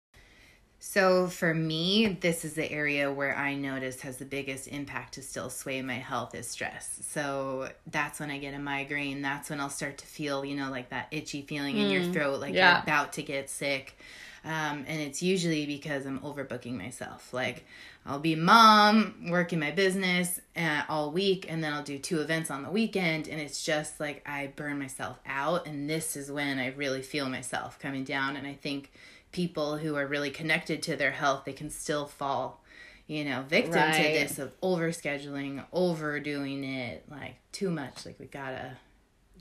So 0.86 1.28
for 1.28 1.54
me, 1.54 2.18
this 2.20 2.44
is 2.44 2.56
the 2.56 2.70
area 2.70 3.10
where 3.10 3.36
I 3.38 3.56
notice 3.56 4.02
has 4.02 4.18
the 4.18 4.26
biggest 4.26 4.68
impact 4.68 5.14
to 5.14 5.22
still 5.22 5.50
sway 5.50 5.82
my 5.82 5.94
health 5.94 6.36
is 6.36 6.46
stress. 6.46 7.00
So 7.10 7.70
that's 7.90 8.20
when 8.20 8.30
I 8.30 8.38
get 8.38 8.54
a 8.54 8.60
migraine. 8.60 9.22
That's 9.22 9.50
when 9.50 9.62
I'll 9.62 9.70
start 9.70 9.98
to 10.00 10.06
feel, 10.06 10.44
you 10.44 10.58
know, 10.58 10.70
like 10.70 10.90
that 10.90 11.08
itchy 11.10 11.42
feeling 11.44 11.78
in 11.78 11.90
your 11.90 12.04
throat, 12.12 12.42
like 12.42 12.54
Yeah. 12.54 12.74
you're 12.74 12.84
about 12.84 13.14
to 13.14 13.24
get 13.24 13.50
sick. 13.50 13.98
Um, 14.44 14.84
and 14.86 15.00
it's 15.00 15.24
usually 15.24 15.66
because 15.66 16.06
I'm 16.06 16.20
overbooking 16.20 16.74
myself. 16.74 17.34
Like 17.34 17.66
I'll 18.06 18.20
be 18.20 18.36
mom, 18.36 19.28
working 19.30 19.62
my 19.62 19.72
business 19.72 20.42
uh, 20.58 20.84
all 20.90 21.12
week, 21.12 21.46
and 21.48 21.64
then 21.64 21.72
I'll 21.72 21.82
do 21.84 21.98
two 21.98 22.20
events 22.20 22.52
on 22.52 22.62
the 22.62 22.70
weekend, 22.70 23.30
and 23.30 23.40
it's 23.40 23.64
just 23.64 24.02
like 24.02 24.22
I 24.28 24.52
burn 24.58 24.80
myself 24.80 25.18
out. 25.26 25.66
And 25.66 25.90
this 25.90 26.18
is 26.18 26.30
when 26.30 26.60
I 26.60 26.68
really 26.74 27.02
feel 27.02 27.30
myself 27.30 27.80
coming 27.80 28.04
down. 28.04 28.36
And 28.36 28.46
I 28.46 28.54
think 28.54 28.92
people 29.34 29.78
who 29.78 29.96
are 29.96 30.08
really 30.08 30.30
connected 30.30 30.82
to 30.84 30.96
their 30.96 31.12
health, 31.12 31.44
they 31.46 31.52
can 31.52 31.70
still 31.70 32.06
fall, 32.06 32.64
you 33.08 33.26
know, 33.26 33.42
victim 33.42 33.74
to 33.74 34.04
this 34.04 34.40
of 34.40 34.60
overscheduling, 34.62 35.66
overdoing 35.74 36.64
it, 36.64 37.04
like 37.12 37.36
too 37.52 37.70
much. 37.70 38.06
Like 38.06 38.18
we 38.20 38.28
gotta 38.28 38.78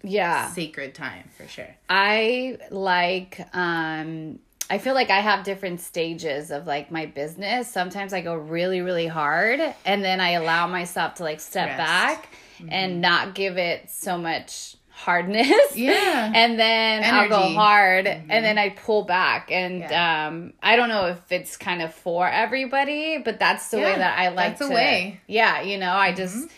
yeah, 0.02 0.48
sacred 0.48 0.94
time 0.96 1.30
for 1.36 1.46
sure. 1.46 1.76
I 1.88 2.58
like 2.70 3.40
um 3.54 4.40
I 4.70 4.78
feel 4.78 4.94
like 4.94 5.10
I 5.10 5.20
have 5.20 5.44
different 5.44 5.80
stages 5.80 6.50
of 6.50 6.66
like 6.66 6.90
my 6.90 7.06
business. 7.06 7.70
Sometimes 7.70 8.12
I 8.12 8.22
go 8.22 8.34
really 8.34 8.80
really 8.80 9.06
hard 9.06 9.60
and 9.84 10.02
then 10.02 10.20
I 10.20 10.30
allow 10.30 10.66
myself 10.66 11.14
to 11.16 11.22
like 11.22 11.40
step 11.40 11.68
Rest. 11.68 11.78
back 11.78 12.28
and 12.68 13.00
not 13.00 13.34
give 13.34 13.58
it 13.58 13.90
so 13.90 14.16
much 14.16 14.76
hardness. 15.04 15.76
Yeah. 15.76 16.32
And 16.40 16.58
then 16.58 17.02
I'll 17.04 17.28
go 17.28 17.36
Energy. 17.42 17.54
hard 17.54 18.06
and 18.06 18.44
then 18.44 18.56
I 18.58 18.70
pull 18.70 19.02
back. 19.04 19.50
And 19.50 19.80
Yeah. 19.80 20.26
um 20.28 20.52
I 20.62 20.76
don't 20.76 20.88
know 20.88 21.06
if 21.06 21.20
it's 21.30 21.56
kind 21.56 21.82
of 21.82 21.92
for 21.92 22.28
everybody, 22.28 23.18
but 23.18 23.38
that's 23.38 23.68
the 23.70 23.78
way 23.78 23.94
that 23.96 24.18
I 24.18 24.28
like 24.28 24.58
that's 24.58 24.68
to 24.68 24.74
way. 24.74 25.02
Mm-hmm. 25.20 25.32
Yeah, 25.32 25.62
you 25.62 25.78
know, 25.78 25.92
I 25.92 26.12
just 26.12 26.48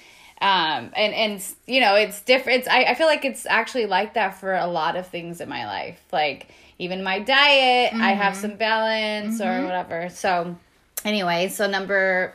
um 0.41 0.91
and 0.95 1.13
and 1.15 1.45
you 1.67 1.81
know, 1.81 1.95
it's 1.95 2.21
different. 2.23 2.61
It's, 2.61 2.69
I 2.69 2.85
I 2.85 2.95
feel 2.95 3.07
like 3.07 3.25
it's 3.25 3.47
actually 3.47 3.87
like 3.87 4.15
that 4.15 4.39
for 4.41 4.55
a 4.55 4.67
lot 4.67 4.97
of 4.97 5.07
things 5.09 5.41
in 5.41 5.49
my 5.49 5.65
life. 5.67 6.01
Like 6.13 6.49
even 6.79 7.03
my 7.03 7.19
diet, 7.21 7.93
I 7.95 7.97
Mm-hmm. 7.97 8.21
have 8.23 8.37
some 8.37 8.57
balance 8.57 9.41
or 9.41 9.63
whatever. 9.65 10.09
So 10.11 10.57
anyway, 11.05 11.49
so 11.49 11.67
number 11.69 12.35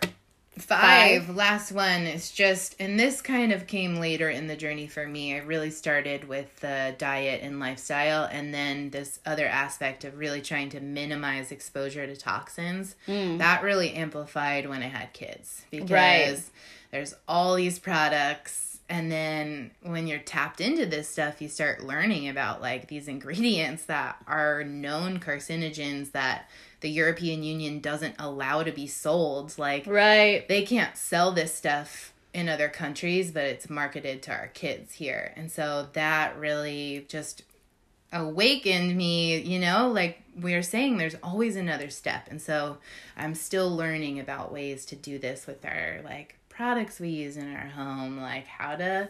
Five, 0.60 1.36
last 1.36 1.72
one 1.72 2.04
is 2.04 2.32
just, 2.32 2.76
and 2.80 3.00
this 3.00 3.22
kind 3.22 3.52
of 3.52 3.66
came 3.68 3.96
later 3.96 4.30
in 4.30 4.48
the 4.48 4.56
journey 4.56 4.88
for 4.88 5.08
me. 5.08 5.34
I 5.36 5.40
really 5.40 5.72
started 5.72 6.28
with 6.28 6.60
the 6.60 6.96
diet 6.98 7.42
and 7.44 7.60
lifestyle, 7.60 8.26
and 8.32 8.54
then 8.54 8.90
this 8.90 9.20
other 9.26 9.48
aspect 9.48 10.04
of 10.04 10.18
really 10.18 10.42
trying 10.42 10.70
to 10.70 10.80
minimize 10.80 11.52
exposure 11.52 12.06
to 12.06 12.16
toxins. 12.16 12.96
Hmm. 13.06 13.38
That 13.38 13.64
really 13.64 13.94
amplified 13.94 14.68
when 14.70 14.84
I 14.84 14.88
had 14.88 15.14
kids 15.14 15.64
because 15.72 15.90
Right. 15.90 16.40
there's 16.92 17.16
all 17.28 17.56
these 17.56 17.80
products. 17.80 18.69
And 18.90 19.12
then 19.12 19.72
when 19.84 20.08
you're 20.08 20.18
tapped 20.18 20.60
into 20.60 20.88
this 20.88 21.08
stuff, 21.08 21.42
you 21.42 21.48
start 21.48 21.84
learning 21.84 22.28
about 22.28 22.60
like 22.60 22.88
these 22.88 23.08
ingredients 23.08 23.86
that 23.86 24.18
are 24.28 24.64
known 24.64 25.20
carcinogens 25.20 26.12
that 26.14 26.50
the 26.82 26.90
European 26.90 27.44
Union 27.44 27.82
doesn't 27.82 28.16
allow 28.18 28.64
to 28.64 28.72
be 28.72 28.88
sold. 28.88 29.58
Like, 29.60 29.86
right. 29.86 30.48
they 30.48 30.64
can't 30.64 30.98
sell 30.98 31.32
this 31.32 31.54
stuff 31.54 32.14
in 32.34 32.50
other 32.50 32.68
countries, 32.68 33.32
but 33.32 33.44
it's 33.44 33.70
marketed 33.70 34.24
to 34.24 34.32
our 34.32 34.48
kids 34.48 34.96
here. 34.96 35.34
And 35.36 35.52
so 35.52 35.88
that 35.94 36.38
really 36.40 37.06
just 37.08 37.44
awakened 38.12 38.96
me, 38.96 39.40
you 39.40 39.60
know, 39.60 39.90
like 39.90 40.24
we 40.40 40.56
are 40.56 40.64
saying, 40.64 40.98
there's 40.98 41.16
always 41.22 41.56
another 41.56 41.92
step. 41.92 42.28
And 42.30 42.42
so 42.42 42.78
I'm 43.16 43.36
still 43.36 43.76
learning 43.76 44.20
about 44.20 44.52
ways 44.52 44.86
to 44.88 44.96
do 44.96 45.20
this 45.20 45.46
with 45.46 45.64
our 45.64 46.02
like 46.04 46.39
products 46.60 47.00
we 47.00 47.08
use 47.08 47.38
in 47.38 47.56
our 47.56 47.68
home, 47.70 48.20
like 48.20 48.46
how 48.46 48.76
to 48.76 49.08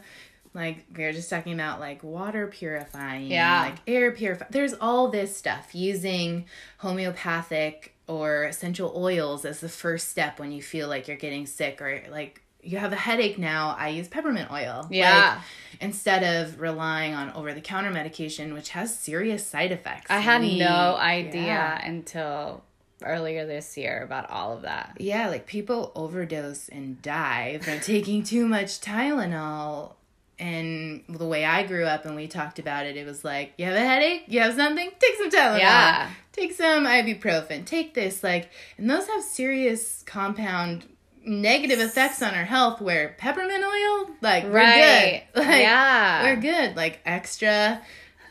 like 0.53 0.85
we 0.95 1.03
were 1.03 1.11
just 1.11 1.31
talking 1.31 1.53
about 1.53 1.79
like 1.79 2.03
water 2.03 2.45
purifying, 2.45 3.25
Yeah. 3.25 3.61
like 3.61 3.75
air 3.87 4.11
purifying. 4.11 4.51
There's 4.51 4.75
all 4.75 5.07
this 5.09 5.35
stuff 5.35 5.73
using 5.73 6.45
homeopathic 6.77 7.95
or 8.07 8.43
essential 8.45 8.93
oils 8.95 9.45
as 9.45 9.61
the 9.61 9.69
first 9.69 10.09
step 10.09 10.39
when 10.39 10.51
you 10.51 10.61
feel 10.61 10.87
like 10.87 11.07
you're 11.07 11.17
getting 11.17 11.47
sick 11.47 11.81
or 11.81 12.03
like 12.11 12.41
you 12.61 12.77
have 12.77 12.91
a 12.93 12.95
headache 12.97 13.39
now. 13.39 13.75
I 13.79 13.89
use 13.89 14.07
peppermint 14.07 14.51
oil. 14.51 14.87
Yeah. 14.91 15.35
Like, 15.35 15.81
instead 15.81 16.23
of 16.23 16.59
relying 16.59 17.13
on 17.15 17.31
over 17.31 17.53
the 17.53 17.61
counter 17.61 17.89
medication, 17.89 18.53
which 18.53 18.69
has 18.69 18.95
serious 18.95 19.45
side 19.45 19.71
effects. 19.71 20.11
I 20.11 20.19
had 20.19 20.41
We- 20.41 20.59
no 20.59 20.97
idea 20.97 21.41
Yeah. 21.45 21.85
until 21.87 22.63
earlier 23.03 23.45
this 23.45 23.77
year 23.77 24.01
about 24.03 24.29
all 24.29 24.53
of 24.53 24.63
that. 24.63 24.97
Yeah, 24.99 25.29
like 25.29 25.45
people 25.45 25.91
overdose 25.95 26.69
and 26.69 27.01
die 27.01 27.59
from 27.61 27.79
taking 27.79 28.23
too 28.23 28.47
much 28.47 28.81
Tylenol. 28.81 29.93
And 30.37 31.03
the 31.09 31.25
way 31.25 31.43
I 31.43 31.63
grew 31.63 31.83
up 31.85 32.05
and 32.05 32.15
we 32.15 32.27
talked 32.27 32.59
about 32.59 32.85
it, 32.85 32.95
it 32.95 33.05
was 33.05 33.25
like, 33.25 33.53
you 33.57 33.65
have 33.65 33.75
a 33.75 33.79
headache? 33.85 34.23
You 34.27 34.39
have 34.39 34.55
something? 34.55 34.89
Take 34.99 35.15
some 35.17 35.29
Tylenol. 35.29 35.59
Yeah. 35.59 36.09
Take 36.31 36.53
some 36.53 36.85
ibuprofen. 36.85 37.65
Take 37.65 37.93
this. 37.93 38.23
Like, 38.23 38.49
and 38.77 38.89
those 38.89 39.05
have 39.07 39.21
serious 39.23 40.01
compound 40.05 40.85
negative 41.25 41.79
effects 41.81 42.21
on 42.21 42.33
our 42.33 42.45
health 42.45 42.79
where 42.79 43.15
peppermint 43.17 43.63
oil, 43.63 44.09
like, 44.21 44.45
Right. 44.45 45.23
we're 45.35 45.41
good. 45.43 45.47
Like, 45.49 45.61
Yeah. 45.61 46.23
We're 46.23 46.41
good. 46.41 46.75
Like, 46.77 47.01
extra 47.05 47.81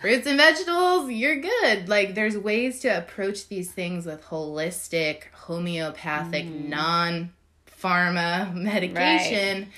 fruits 0.00 0.26
and 0.26 0.36
vegetables, 0.38 1.10
you're 1.10 1.36
good. 1.40 1.88
Like 1.88 2.14
there's 2.14 2.36
ways 2.38 2.80
to 2.80 2.88
approach 2.88 3.48
these 3.48 3.70
things 3.70 4.06
with 4.06 4.24
holistic, 4.26 5.24
homeopathic, 5.32 6.46
Mm. 6.46 6.68
non 6.68 7.32
pharma 7.82 8.52
medication. 8.54 9.70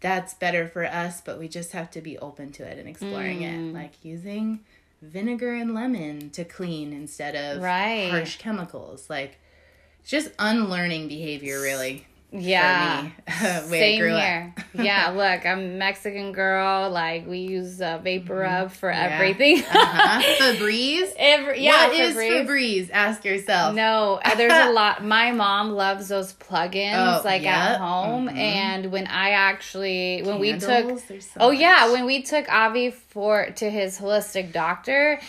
That's 0.00 0.32
better 0.34 0.66
for 0.66 0.84
us, 0.86 1.20
but 1.20 1.38
we 1.38 1.46
just 1.48 1.72
have 1.72 1.90
to 1.90 2.00
be 2.00 2.16
open 2.18 2.52
to 2.52 2.62
it 2.66 2.78
and 2.78 2.88
exploring 2.88 3.40
Mm. 3.40 3.70
it. 3.70 3.74
Like 3.74 3.92
using 4.04 4.60
vinegar 5.02 5.54
and 5.54 5.74
lemon 5.74 6.30
to 6.30 6.44
clean 6.44 6.92
instead 6.92 7.34
of 7.34 7.62
Right. 7.62 8.10
harsh 8.10 8.36
chemicals. 8.38 9.08
Like 9.10 9.38
it's 10.00 10.10
just 10.10 10.30
unlearning 10.38 11.08
behavior 11.08 11.60
really. 11.60 12.06
Yeah. 12.32 13.10
Same 13.66 14.02
here. 14.02 14.54
yeah, 14.74 15.10
look, 15.16 15.44
I'm 15.44 15.78
Mexican 15.78 16.32
girl. 16.32 16.88
Like 16.90 17.26
we 17.26 17.38
use 17.38 17.80
uh, 17.80 17.98
vapor 18.02 18.36
rub 18.36 18.70
for 18.72 18.88
Mm-hmm. 18.90 19.00
Yeah. 19.00 19.14
everything. 19.16 19.58
uh-huh. 19.70 20.22
Febreze. 20.38 21.12
Every, 21.18 21.60
yeah, 21.64 21.88
what 21.88 21.96
is 21.98 22.16
Febreze. 22.16 22.46
Febreze? 22.46 22.90
Ask 22.92 23.24
yourself. 23.24 23.74
No, 23.74 24.20
uh, 24.24 24.34
there's 24.36 24.52
a 24.52 24.70
lot. 24.72 25.04
My 25.04 25.32
mom 25.32 25.72
loves 25.72 26.08
those 26.08 26.32
plugins, 26.34 27.20
Oh, 27.20 27.22
like 27.24 27.42
yeah. 27.42 27.70
at 27.74 27.78
home. 27.80 28.28
Mhm. 28.28 28.36
And 28.36 28.92
when 28.92 29.06
I 29.08 29.30
actually, 29.30 30.22
when 30.22 30.38
we 30.38 30.52
took, 30.58 31.00
so 31.00 31.18
oh 31.40 31.50
yeah, 31.50 31.90
when 31.92 32.04
we 32.06 32.22
took 32.22 32.48
Avi 32.48 32.90
for 33.10 33.50
to 33.56 33.68
his 33.68 33.98
holistic 33.98 34.52
doctor, 34.52 35.20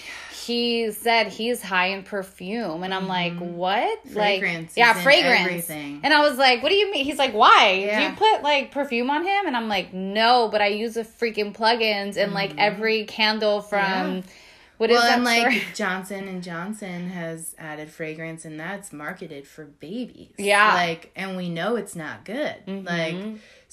he 0.46 0.92
said 0.92 1.28
he's 1.28 1.62
high 1.62 1.88
in 1.88 2.04
perfume, 2.04 2.84
and 2.84 2.94
I'm 2.94 3.08
like, 3.08 3.38
what? 3.38 4.04
Mm-hmm. 4.04 4.14
Fragrance 4.14 4.72
like, 4.72 4.78
yeah, 4.78 4.94
fragrance. 4.94 5.46
everything. 5.46 6.02
And 6.04 6.14
I 6.14 6.28
was 6.28 6.38
like, 6.38 6.64
what 6.64 6.70
do 6.70 6.76
you 6.76 6.92
mean? 6.92 7.06
He's 7.06 7.18
like, 7.18 7.34
why? 7.34 7.90
Do 7.96 8.04
you 8.04 8.16
put 8.16 8.44
like 8.44 8.72
perfume 8.72 9.10
on 9.10 9.24
him? 9.24 9.48
And 9.48 9.58
I'm 9.58 9.68
like, 9.68 9.94
no, 9.94 10.50
but 10.52 10.62
I 10.62 10.68
use 10.68 10.94
the 10.94 11.02
freaking 11.02 11.56
plugins 11.56 12.18
and 12.18 12.34
like 12.34 12.54
every 12.58 13.06
candle 13.06 13.62
from. 13.62 13.82
Mm-hmm. 13.82 14.16
Yeah. 14.18 14.34
What 14.78 14.90
is 14.90 14.98
well, 14.98 15.14
and 15.14 15.24
like 15.24 15.52
store? 15.52 15.64
Johnson 15.76 16.28
and 16.28 16.42
Johnson 16.42 17.10
has 17.10 17.56
added 17.60 17.92
fragrance, 17.92 18.46
and 18.46 18.60
that's 18.60 18.92
marketed 18.92 19.46
for 19.46 19.66
babies. 19.66 20.34
Yeah. 20.40 20.74
like, 20.74 21.12
and 21.16 21.38
we 21.38 21.50
know 21.50 21.76
it's 21.76 21.96
not 21.96 22.26
good. 22.26 22.56
Like, 22.66 23.14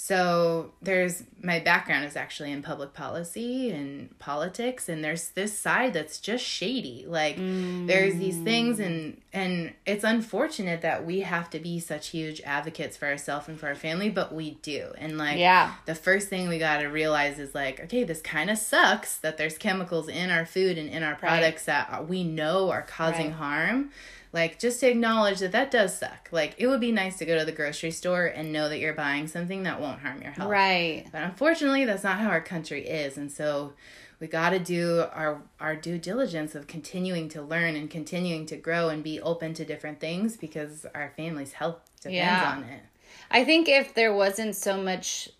so 0.00 0.70
there's 0.80 1.24
my 1.42 1.58
background 1.58 2.04
is 2.04 2.14
actually 2.14 2.52
in 2.52 2.62
public 2.62 2.94
policy 2.94 3.70
and 3.72 4.16
politics, 4.20 4.88
and 4.88 5.02
there's 5.02 5.30
this 5.30 5.58
side 5.58 5.92
that's 5.92 6.20
just 6.20 6.44
shady. 6.44 7.04
Like, 7.08 7.34
there's 7.36 8.14
these 8.14 8.36
things, 8.36 8.78
mm. 8.78 8.86
and 8.86 9.20
and 9.32 9.72
it's 9.86 10.04
unfortunate 10.04 10.82
that 10.82 11.04
we 11.04 11.20
have 11.22 11.50
to 11.50 11.58
be 11.58 11.80
such 11.80 12.10
huge 12.10 12.40
advocates 12.42 12.96
for 12.96 13.08
ourselves 13.08 13.48
and 13.48 13.58
for 13.58 13.66
our 13.66 13.74
family, 13.74 14.08
but 14.08 14.32
we 14.32 14.52
do. 14.62 14.92
And 14.98 15.18
like, 15.18 15.36
Yeah. 15.36 15.72
the 15.86 15.96
first 15.96 16.28
thing 16.28 16.48
we 16.48 16.60
got 16.60 16.78
to 16.78 16.86
realize 16.86 17.40
is 17.40 17.52
like, 17.52 17.80
okay, 17.80 18.04
this 18.04 18.22
kind 18.22 18.50
of 18.50 18.58
sucks 18.58 19.16
that 19.16 19.36
there's 19.36 19.58
chemicals 19.58 20.08
in 20.08 20.30
our 20.30 20.46
food 20.46 20.78
and 20.78 20.88
in 20.88 21.02
our 21.02 21.16
products 21.16 21.64
that 21.64 22.06
we 22.06 22.22
know 22.22 22.70
are 22.70 22.82
causing 22.82 23.26
Right. 23.30 23.34
harm. 23.34 23.90
Like, 24.32 24.58
just 24.58 24.80
to 24.80 24.88
acknowledge 24.90 25.38
that 25.40 25.52
that 25.52 25.70
does 25.70 25.98
suck. 25.98 26.28
Like, 26.32 26.54
it 26.58 26.66
would 26.66 26.80
be 26.80 26.92
nice 26.92 27.16
to 27.18 27.24
go 27.24 27.38
to 27.38 27.44
the 27.44 27.52
grocery 27.52 27.90
store 27.90 28.26
and 28.26 28.52
know 28.52 28.68
that 28.68 28.78
you're 28.78 28.92
buying 28.92 29.26
something 29.26 29.62
that 29.62 29.80
won't 29.80 30.00
harm 30.00 30.20
your 30.22 30.32
health. 30.32 30.50
Right. 30.50 31.06
But 31.10 31.22
unfortunately, 31.22 31.84
that's 31.86 32.04
not 32.04 32.18
how 32.18 32.28
our 32.28 32.40
country 32.42 32.86
is. 32.86 33.16
And 33.16 33.32
so 33.32 33.72
we 34.20 34.26
got 34.26 34.50
to 34.50 34.58
do 34.58 35.04
our, 35.12 35.40
our 35.60 35.76
due 35.76 35.96
diligence 35.96 36.54
of 36.54 36.66
continuing 36.66 37.28
to 37.30 37.40
learn 37.42 37.74
and 37.76 37.88
continuing 37.88 38.44
to 38.46 38.56
grow 38.56 38.88
and 38.90 39.02
be 39.02 39.20
open 39.20 39.54
to 39.54 39.64
different 39.64 39.98
things 40.00 40.36
because 40.36 40.84
our 40.94 41.12
family's 41.16 41.52
health 41.54 41.80
depends 42.02 42.16
Yeah. 42.16 42.54
on 42.56 42.64
it. 42.64 42.82
I 43.30 43.44
think 43.44 43.68
if 43.68 43.94
there 43.94 44.12
wasn't 44.14 44.56
so 44.56 44.76
much 44.82 45.30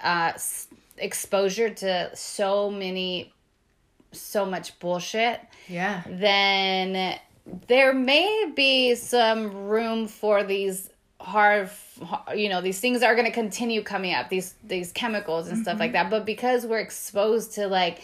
uh, 0.00 0.32
exposure 0.98 1.70
to 1.70 2.10
so 2.14 2.70
many, 2.70 3.32
so 4.12 4.44
much 4.44 4.78
bullshit, 4.80 5.40
Yeah. 5.68 6.02
then 6.06 7.18
there 7.66 7.92
may 7.92 8.52
be 8.54 8.94
some 8.94 9.52
room 9.66 10.08
for 10.08 10.42
these 10.44 10.90
hard, 11.20 11.70
you 12.34 12.48
know, 12.48 12.60
these 12.60 12.80
things 12.80 13.02
are 13.02 13.14
going 13.14 13.26
to 13.26 13.32
continue 13.32 13.82
coming 13.82 14.14
up, 14.14 14.28
these 14.28 14.54
these 14.64 14.92
chemicals 14.92 15.48
and 15.48 15.62
stuff 15.62 15.78
like 15.78 15.90
mm-hmm. 15.92 16.04
that. 16.04 16.10
But 16.10 16.24
because 16.24 16.66
we're 16.66 16.80
exposed 16.80 17.54
to 17.54 17.66
like 17.66 18.02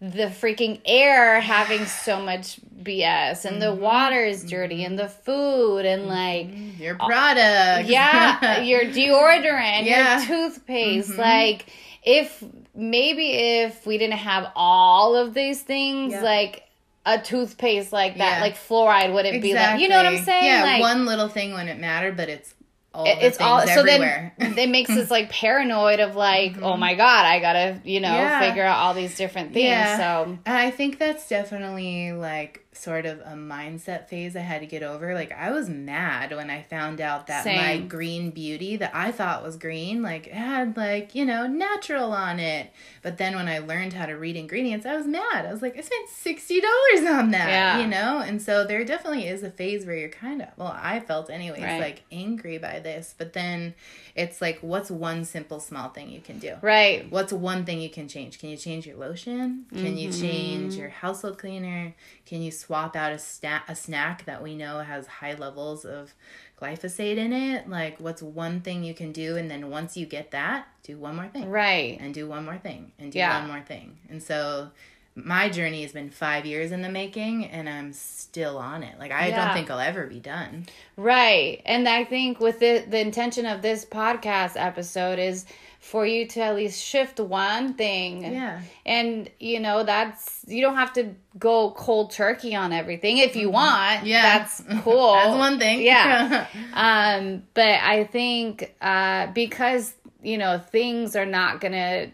the 0.00 0.26
freaking 0.26 0.80
air 0.84 1.40
having 1.40 1.86
so 1.86 2.20
much 2.20 2.60
BS 2.82 3.46
and 3.46 3.62
the 3.62 3.66
mm-hmm. 3.66 3.80
water 3.80 4.24
is 4.24 4.44
dirty 4.44 4.78
mm-hmm. 4.78 4.86
and 4.86 4.98
the 4.98 5.08
food 5.08 5.86
and 5.86 6.06
like 6.06 6.48
Your 6.78 6.96
product. 6.96 7.88
yeah, 7.88 8.60
your 8.62 8.82
deodorant, 8.82 9.86
Yeah. 9.86 10.18
your 10.18 10.50
toothpaste. 10.50 11.16
Like, 11.16 11.66
if 12.02 12.44
maybe 12.74 13.32
if 13.32 13.86
we 13.86 13.96
didn't 13.96 14.18
have 14.18 14.52
all 14.54 15.16
of 15.16 15.32
these 15.32 15.62
things, 15.62 16.12
Yeah. 16.12 16.22
like 16.22 16.65
a 17.06 17.18
toothpaste 17.18 17.92
like 17.92 18.18
that, 18.18 18.36
Yeah. 18.36 18.40
like 18.40 18.56
fluoride, 18.56 19.14
would 19.14 19.24
it 19.24 19.40
be 19.40 19.54
like, 19.54 19.80
you 19.80 19.88
know 19.88 19.96
what 19.96 20.06
I'm 20.06 20.24
saying? 20.24 20.44
Yeah, 20.44 20.62
like, 20.64 20.80
one 20.80 21.06
little 21.06 21.28
thing 21.28 21.54
wouldn't 21.54 21.80
matter, 21.80 22.10
but 22.12 22.28
it's 22.28 22.52
all 22.92 23.06
it- 23.06 23.18
it's 23.20 23.40
all 23.40 23.60
so 23.64 23.80
everywhere. 23.80 24.34
then 24.38 24.58
it 24.58 24.68
makes 24.68 24.90
us 24.90 25.10
like 25.16 25.30
paranoid 25.30 26.00
of 26.00 26.16
like, 26.16 26.56
oh 26.58 26.72
mm-hmm. 26.72 26.80
my 26.80 26.94
god, 26.94 27.24
I 27.24 27.38
gotta 27.38 27.80
you 27.84 28.00
know 28.00 28.12
Yeah. 28.12 28.40
figure 28.40 28.64
out 28.64 28.78
all 28.78 28.94
these 28.94 29.16
different 29.16 29.52
things. 29.54 29.86
So 29.98 30.38
And 30.44 30.56
I 30.56 30.70
think 30.70 30.98
that's 30.98 31.28
definitely 31.28 32.12
like 32.12 32.65
sort 32.76 33.06
of 33.06 33.20
a 33.20 33.34
mindset 33.34 34.08
phase 34.08 34.36
I 34.36 34.40
had 34.40 34.60
to 34.60 34.66
get 34.66 34.82
over. 34.82 35.14
Like 35.14 35.32
I 35.32 35.50
was 35.50 35.68
mad 35.68 36.34
when 36.34 36.50
I 36.50 36.62
found 36.62 37.00
out 37.00 37.26
that 37.26 37.44
Same. 37.44 37.56
my 37.56 37.78
green 37.78 38.30
beauty 38.30 38.76
that 38.76 38.90
I 38.94 39.12
thought 39.12 39.42
was 39.42 39.56
green, 39.56 40.02
like 40.02 40.26
had 40.26 40.76
like, 40.76 41.14
you 41.14 41.24
know, 41.24 41.46
natural 41.46 42.12
on 42.12 42.38
it. 42.38 42.70
But 43.02 43.18
then 43.18 43.34
when 43.34 43.48
I 43.48 43.58
learned 43.58 43.92
how 43.92 44.06
to 44.06 44.14
read 44.14 44.36
ingredients, 44.36 44.86
I 44.86 44.96
was 44.96 45.06
mad. 45.06 45.46
I 45.46 45.52
was 45.52 45.62
like, 45.62 45.76
I 45.76 45.80
spent 45.80 46.08
sixty 46.08 46.60
dollars 46.60 47.10
on 47.10 47.30
that. 47.32 47.48
Yeah. 47.48 47.80
You 47.80 47.86
know? 47.86 48.20
And 48.20 48.40
so 48.40 48.66
there 48.66 48.84
definitely 48.84 49.26
is 49.26 49.42
a 49.42 49.50
phase 49.50 49.86
where 49.86 49.96
you're 49.96 50.08
kind 50.08 50.42
of 50.42 50.48
well, 50.56 50.76
I 50.80 51.00
felt 51.00 51.30
anyways, 51.30 51.62
right. 51.62 51.80
like 51.80 52.02
angry 52.12 52.58
by 52.58 52.80
this. 52.80 53.14
But 53.16 53.32
then 53.32 53.74
it's 54.14 54.40
like 54.40 54.58
what's 54.60 54.90
one 54.90 55.24
simple 55.24 55.60
small 55.60 55.88
thing 55.88 56.10
you 56.10 56.20
can 56.20 56.38
do? 56.38 56.54
Right. 56.62 57.10
What's 57.10 57.32
one 57.32 57.64
thing 57.64 57.80
you 57.80 57.90
can 57.90 58.08
change? 58.08 58.38
Can 58.38 58.48
you 58.50 58.56
change 58.56 58.86
your 58.86 58.96
lotion? 58.96 59.66
Can 59.70 59.84
mm-hmm. 59.84 59.96
you 59.96 60.12
change 60.12 60.74
your 60.74 60.88
household 60.88 61.38
cleaner? 61.38 61.94
Can 62.24 62.42
you 62.42 62.50
swap 62.66 62.96
out 62.96 63.12
a, 63.12 63.18
sta- 63.18 63.62
a 63.68 63.76
snack 63.76 64.24
that 64.24 64.42
we 64.42 64.56
know 64.56 64.80
has 64.80 65.06
high 65.06 65.34
levels 65.34 65.84
of 65.84 66.14
glyphosate 66.60 67.16
in 67.16 67.32
it? 67.32 67.68
Like, 67.68 68.00
what's 68.00 68.22
one 68.22 68.60
thing 68.60 68.82
you 68.82 68.92
can 68.92 69.12
do? 69.12 69.36
And 69.36 69.48
then 69.50 69.70
once 69.70 69.96
you 69.96 70.04
get 70.04 70.32
that, 70.32 70.66
do 70.82 70.98
one 70.98 71.14
more 71.14 71.28
thing. 71.28 71.48
Right. 71.48 71.96
And 72.00 72.12
do 72.12 72.26
one 72.26 72.44
more 72.44 72.58
thing. 72.58 72.92
And 72.98 73.12
do 73.12 73.18
yeah. 73.18 73.38
one 73.38 73.48
more 73.48 73.60
thing. 73.60 73.98
And 74.10 74.20
so 74.22 74.70
my 75.14 75.48
journey 75.48 75.82
has 75.82 75.92
been 75.92 76.10
five 76.10 76.44
years 76.44 76.72
in 76.72 76.82
the 76.82 76.90
making 76.90 77.46
and 77.46 77.68
I'm 77.68 77.92
still 77.92 78.58
on 78.58 78.82
it. 78.82 78.98
Like 78.98 79.12
I 79.12 79.28
yeah. 79.28 79.46
don't 79.46 79.54
think 79.54 79.70
I'll 79.70 79.80
ever 79.80 80.06
be 80.06 80.20
done. 80.20 80.66
Right. 80.96 81.62
And 81.64 81.88
I 81.88 82.04
think 82.04 82.40
with 82.40 82.58
the 82.58 82.84
the 82.86 83.00
intention 83.00 83.46
of 83.46 83.62
this 83.62 83.84
podcast 83.84 84.52
episode 84.56 85.18
is 85.18 85.46
for 85.86 86.04
you 86.04 86.26
to 86.26 86.40
at 86.40 86.56
least 86.56 86.82
shift 86.82 87.20
one 87.20 87.74
thing. 87.74 88.24
Yeah. 88.24 88.60
And 88.84 89.30
you 89.38 89.60
know, 89.60 89.84
that's 89.84 90.44
you 90.48 90.60
don't 90.60 90.74
have 90.74 90.92
to 90.94 91.14
go 91.38 91.70
cold 91.70 92.10
turkey 92.10 92.56
on 92.56 92.72
everything 92.72 93.18
if 93.18 93.36
you 93.36 93.46
mm-hmm. 93.46 93.54
want. 93.54 94.06
Yeah. 94.06 94.38
That's 94.38 94.64
cool. 94.82 95.12
that's 95.12 95.38
one 95.38 95.60
thing. 95.60 95.82
Yeah. 95.82 96.48
um, 96.74 97.44
but 97.54 97.80
I 97.82 98.02
think 98.02 98.74
uh 98.80 99.28
because, 99.28 99.94
you 100.22 100.38
know, 100.38 100.58
things 100.58 101.14
are 101.14 101.24
not 101.24 101.60
gonna 101.60 102.10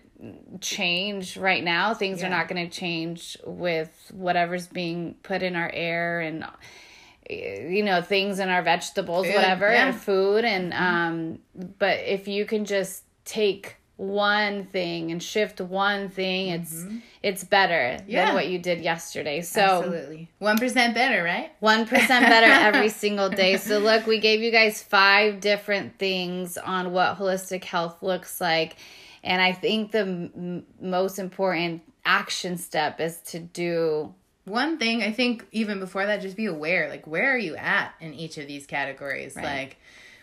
change 0.61 1.38
right 1.38 1.64
now. 1.64 1.94
Things 1.94 2.20
yeah. 2.20 2.26
are 2.26 2.30
not 2.30 2.48
gonna 2.48 2.68
change 2.68 3.38
with 3.46 3.90
whatever's 4.12 4.66
being 4.66 5.14
put 5.22 5.42
in 5.42 5.56
our 5.56 5.70
air 5.72 6.20
and 6.20 6.44
you 7.30 7.85
know 7.85 8.02
things 8.02 8.38
in 8.38 8.50
our 8.50 8.62
vegetables 8.62 9.26
food, 9.26 9.37
whatever 9.37 9.72
yeah. 9.72 9.92
food 9.92 10.44
and 10.44 10.72
mm-hmm. 10.72 10.85
um 10.85 11.38
but 11.78 12.00
if 12.00 12.26
you 12.26 12.44
can 12.44 12.64
just 12.64 13.04
take 13.24 13.76
one 13.96 14.64
thing 14.64 15.12
and 15.12 15.22
shift 15.22 15.61
one 15.61 16.08
thing 16.08 16.48
it's 16.48 16.74
mm-hmm. 16.74 16.98
it's 17.22 17.44
better 17.44 18.02
yeah. 18.08 18.26
than 18.26 18.35
what 18.35 18.48
you 18.48 18.58
did 18.58 18.80
yesterday 18.80 19.40
so 19.40 19.61
absolutely 19.61 20.28
1% 20.40 20.94
better 20.94 21.22
right 21.22 21.52
1% 21.62 21.88
better 22.08 22.46
every 22.46 22.88
single 23.04 23.28
day 23.28 23.56
so 23.58 23.78
look 23.78 24.06
we 24.06 24.18
gave 24.18 24.40
you 24.40 24.50
guys 24.50 24.82
five 24.82 25.40
different 25.40 25.98
things 25.98 26.58
on 26.58 26.92
what 26.92 27.16
holistic 27.16 27.62
health 27.62 28.02
looks 28.02 28.40
like 28.40 28.76
and 29.22 29.40
i 29.40 29.52
think 29.52 29.92
the 29.92 30.00
m- 30.00 30.64
most 30.80 31.20
important 31.20 31.82
action 32.04 32.56
step 32.56 33.00
is 33.00 33.18
to 33.18 33.38
do 33.38 34.12
one 34.46 34.78
thing 34.78 35.02
i 35.02 35.12
think 35.12 35.46
even 35.52 35.78
before 35.78 36.06
that 36.06 36.20
just 36.20 36.37
be 36.37 36.46
aware 36.46 36.88
like 36.88 37.06
where 37.06 37.32
are 37.32 37.38
you 37.38 37.54
at 37.54 37.94
in 38.00 38.14
each 38.14 38.37
of 38.38 38.48
these 38.48 38.66
categories 38.66 39.37
right. 39.37 39.44
like 39.44 39.76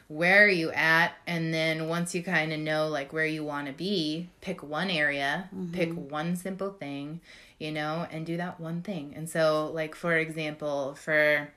where 0.10 0.44
are 0.44 0.50
you 0.50 0.72
at 0.72 1.14
and 1.28 1.54
then 1.54 1.88
once 1.88 2.16
you 2.16 2.24
kind 2.24 2.52
of 2.52 2.60
know 2.60 2.88
like 2.88 3.14
where 3.14 3.28
you 3.28 3.46
want 3.46 3.68
to 3.68 3.74
be 3.74 4.28
pick 4.42 4.64
one 4.64 4.90
area 4.90 5.48
mm-hmm. 5.56 5.72
pick 5.72 5.94
one 5.94 6.36
simple 6.36 6.72
thing 6.72 7.22
you 7.60 7.72
know 7.72 8.08
and 8.12 8.26
do 8.26 8.36
that 8.36 8.60
one 8.60 8.82
thing 8.82 9.14
and 9.16 9.30
so 9.30 9.70
like 9.72 9.94
for 9.94 10.18
example 10.18 10.96
for 10.96 11.54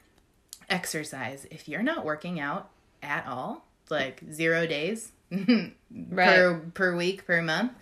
exercise 0.69 1.47
if 1.51 1.67
you're 1.67 1.83
not 1.83 2.05
working 2.05 2.39
out 2.39 2.69
at 3.03 3.27
all 3.27 3.65
like 3.89 4.23
zero 4.31 4.67
days 4.67 5.13
right. 5.31 5.73
per 5.91 6.61
per 6.75 6.95
week 6.95 7.27
per 7.27 7.41
month 7.41 7.73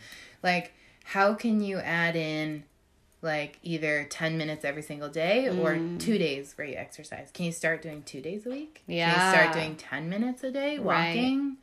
like 0.44 0.72
how 1.02 1.34
can 1.34 1.60
you 1.60 1.78
add 1.78 2.14
in 2.14 2.62
like 3.22 3.58
either 3.62 4.06
10 4.08 4.38
minutes 4.38 4.64
every 4.64 4.82
single 4.82 5.08
day 5.08 5.48
or 5.48 5.74
mm. 5.74 6.00
two 6.00 6.18
days 6.18 6.54
where 6.56 6.66
you 6.66 6.76
exercise. 6.76 7.30
Can 7.32 7.44
you 7.44 7.52
start 7.52 7.82
doing 7.82 8.02
two 8.02 8.20
days 8.20 8.46
a 8.46 8.50
week? 8.50 8.82
Yeah. 8.86 9.12
Can 9.12 9.24
you 9.24 9.38
start 9.38 9.54
doing 9.54 9.76
10 9.76 10.08
minutes 10.08 10.42
a 10.42 10.50
day 10.50 10.78
walking? 10.78 11.48
Right. 11.48 11.56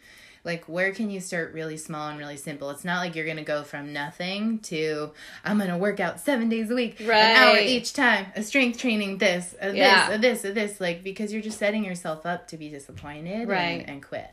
Like, 0.44 0.66
where 0.70 0.94
can 0.94 1.10
you 1.10 1.20
start 1.20 1.54
really 1.54 1.76
small 1.76 2.08
and 2.08 2.18
really 2.18 2.38
simple? 2.38 2.70
It's 2.70 2.86
not 2.86 3.00
like 3.00 3.16
you're 3.16 3.26
going 3.26 3.36
to 3.38 3.44
go 3.44 3.64
from 3.64 3.92
nothing 3.92 4.60
to, 4.60 5.12
I'm 5.44 5.58
going 5.58 5.70
to 5.70 5.78
work 5.78 6.00
out 6.00 6.22
seven 6.22 6.48
days 6.48 6.72
a 6.72 6.76
week, 6.76 7.02
right. 7.02 7.20
an 7.20 7.36
hour 7.36 7.58
each 7.58 7.92
time, 7.92 8.28
a 8.34 8.42
strength 8.44 8.80
training, 8.80 9.18
this, 9.18 9.54
a 9.60 9.76
yeah. 9.76 10.08
this, 10.08 10.16
a 10.16 10.22
this, 10.22 10.46
a 10.46 10.54
this. 10.54 10.80
Like, 10.80 11.04
because 11.04 11.34
you're 11.34 11.42
just 11.42 11.60
setting 11.60 11.84
yourself 11.84 12.26
up 12.26 12.48
to 12.48 12.58
be 12.58 12.70
disappointed 12.70 13.50
right. 13.50 13.82
and, 13.82 13.90
and 13.90 14.04
quit. 14.04 14.30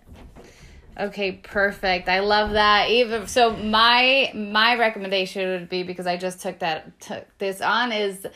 Okay, 0.98 1.32
perfect. 1.32 2.08
I 2.08 2.20
love 2.20 2.52
that. 2.52 2.90
Even 2.90 3.26
so, 3.26 3.56
my 3.56 4.30
my 4.34 4.76
recommendation 4.76 5.48
would 5.50 5.68
be 5.68 5.82
because 5.82 6.06
I 6.06 6.16
just 6.16 6.40
took 6.40 6.60
that 6.60 7.00
took 7.00 7.26
this 7.38 7.60
on 7.60 7.90
is 7.92 8.26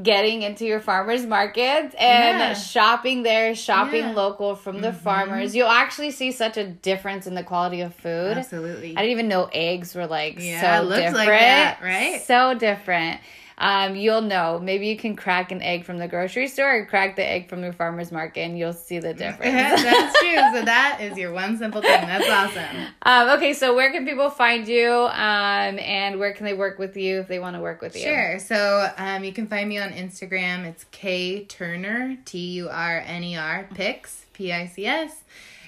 getting 0.00 0.40
into 0.42 0.64
your 0.64 0.80
farmers 0.80 1.26
market 1.26 1.94
and 1.98 2.38
yeah. 2.38 2.54
shopping 2.54 3.22
there, 3.22 3.54
shopping 3.54 4.04
yeah. 4.04 4.12
local 4.12 4.56
from 4.56 4.80
the 4.80 4.88
mm-hmm. 4.88 4.98
farmers. 4.98 5.54
You'll 5.54 5.68
actually 5.68 6.10
see 6.10 6.32
such 6.32 6.56
a 6.56 6.66
difference 6.66 7.26
in 7.26 7.34
the 7.34 7.44
quality 7.44 7.82
of 7.82 7.94
food. 7.94 8.38
Absolutely. 8.38 8.96
I 8.96 9.02
didn't 9.02 9.12
even 9.12 9.28
know 9.28 9.48
eggs 9.52 9.94
were 9.94 10.06
like 10.06 10.40
yeah, 10.40 10.80
so 10.80 10.88
different. 10.88 11.14
Like 11.14 11.28
that, 11.28 11.80
right? 11.82 12.22
So 12.22 12.54
different 12.54 13.20
um, 13.58 13.96
you'll 13.96 14.22
know. 14.22 14.58
Maybe 14.62 14.88
you 14.88 14.96
can 14.96 15.16
crack 15.16 15.52
an 15.52 15.62
egg 15.62 15.84
from 15.84 15.98
the 15.98 16.08
grocery 16.08 16.48
store 16.48 16.78
or 16.78 16.86
crack 16.86 17.16
the 17.16 17.24
egg 17.24 17.48
from 17.48 17.62
your 17.62 17.72
farmer's 17.72 18.10
market 18.10 18.40
and 18.40 18.58
you'll 18.58 18.72
see 18.72 18.98
the 18.98 19.14
difference. 19.14 19.82
That's 19.82 20.18
true. 20.18 20.32
So 20.52 20.62
that 20.62 20.98
is 21.00 21.16
your 21.16 21.32
one 21.32 21.56
simple 21.56 21.80
thing. 21.80 22.06
That's 22.06 22.28
awesome. 22.28 22.86
Um, 23.02 23.38
okay, 23.38 23.54
so 23.54 23.74
where 23.74 23.90
can 23.90 24.04
people 24.04 24.28
find 24.28 24.68
you 24.68 24.90
um, 24.90 25.78
and 25.78 26.18
where 26.18 26.32
can 26.32 26.44
they 26.44 26.52
work 26.52 26.78
with 26.78 26.96
you 26.96 27.20
if 27.20 27.28
they 27.28 27.38
want 27.38 27.56
to 27.56 27.62
work 27.62 27.80
with 27.80 27.96
you? 27.96 28.02
Sure. 28.02 28.38
So 28.38 28.90
um, 28.98 29.24
you 29.24 29.32
can 29.32 29.46
find 29.46 29.68
me 29.68 29.78
on 29.78 29.90
Instagram. 29.90 30.66
It's 30.66 30.84
K 30.90 31.44
Turner, 31.44 32.18
T 32.24 32.38
U 32.38 32.68
R 32.68 33.02
N 33.06 33.24
E 33.24 33.36
R, 33.36 33.68
Pics, 33.74 34.26
P 34.34 34.52
I 34.52 34.66
C 34.66 34.84
S. 34.84 35.22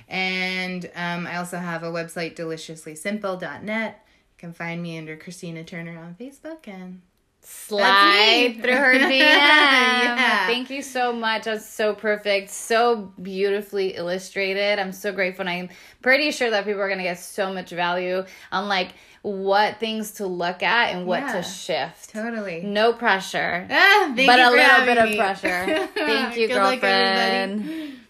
And 0.08 0.90
um, 0.94 1.26
I 1.26 1.36
also 1.36 1.56
have 1.58 1.82
a 1.82 1.90
website, 1.90 2.36
deliciouslysimple.net. 2.36 4.06
You 4.06 4.38
can 4.38 4.52
find 4.52 4.82
me 4.82 4.98
under 4.98 5.16
Kristina 5.16 5.66
Turner 5.66 5.98
on 5.98 6.14
Facebook 6.20 6.68
and 6.68 7.00
slide 7.44 8.58
through 8.60 8.76
her 8.76 8.94
DM. 8.98 9.10
yeah. 9.10 10.46
Thank 10.46 10.70
you 10.70 10.82
so 10.82 11.12
much. 11.12 11.44
That's 11.44 11.68
so 11.68 11.94
perfect. 11.94 12.50
So 12.50 13.12
beautifully 13.20 13.94
illustrated. 13.94 14.78
I'm 14.78 14.92
so 14.92 15.12
grateful. 15.12 15.42
And 15.42 15.50
I'm 15.50 15.68
pretty 16.02 16.30
sure 16.30 16.50
that 16.50 16.64
people 16.64 16.80
are 16.80 16.88
going 16.88 16.98
to 16.98 17.04
get 17.04 17.18
so 17.18 17.52
much 17.52 17.70
value 17.70 18.24
on 18.50 18.68
like 18.68 18.90
what 19.22 19.80
things 19.80 20.12
to 20.12 20.26
look 20.26 20.62
at 20.62 20.94
and 20.94 21.06
what 21.06 21.20
yeah, 21.20 21.32
to 21.32 21.42
shift. 21.42 22.10
Totally. 22.10 22.62
No 22.62 22.92
pressure. 22.92 23.66
Ah, 23.70 24.12
but 24.14 24.38
a 24.38 24.50
little 24.50 24.84
bit 24.84 25.02
me. 25.02 25.12
of 25.12 25.16
pressure. 25.18 25.86
Thank 25.94 26.36
you, 26.36 26.48
girlfriend. 26.48 28.00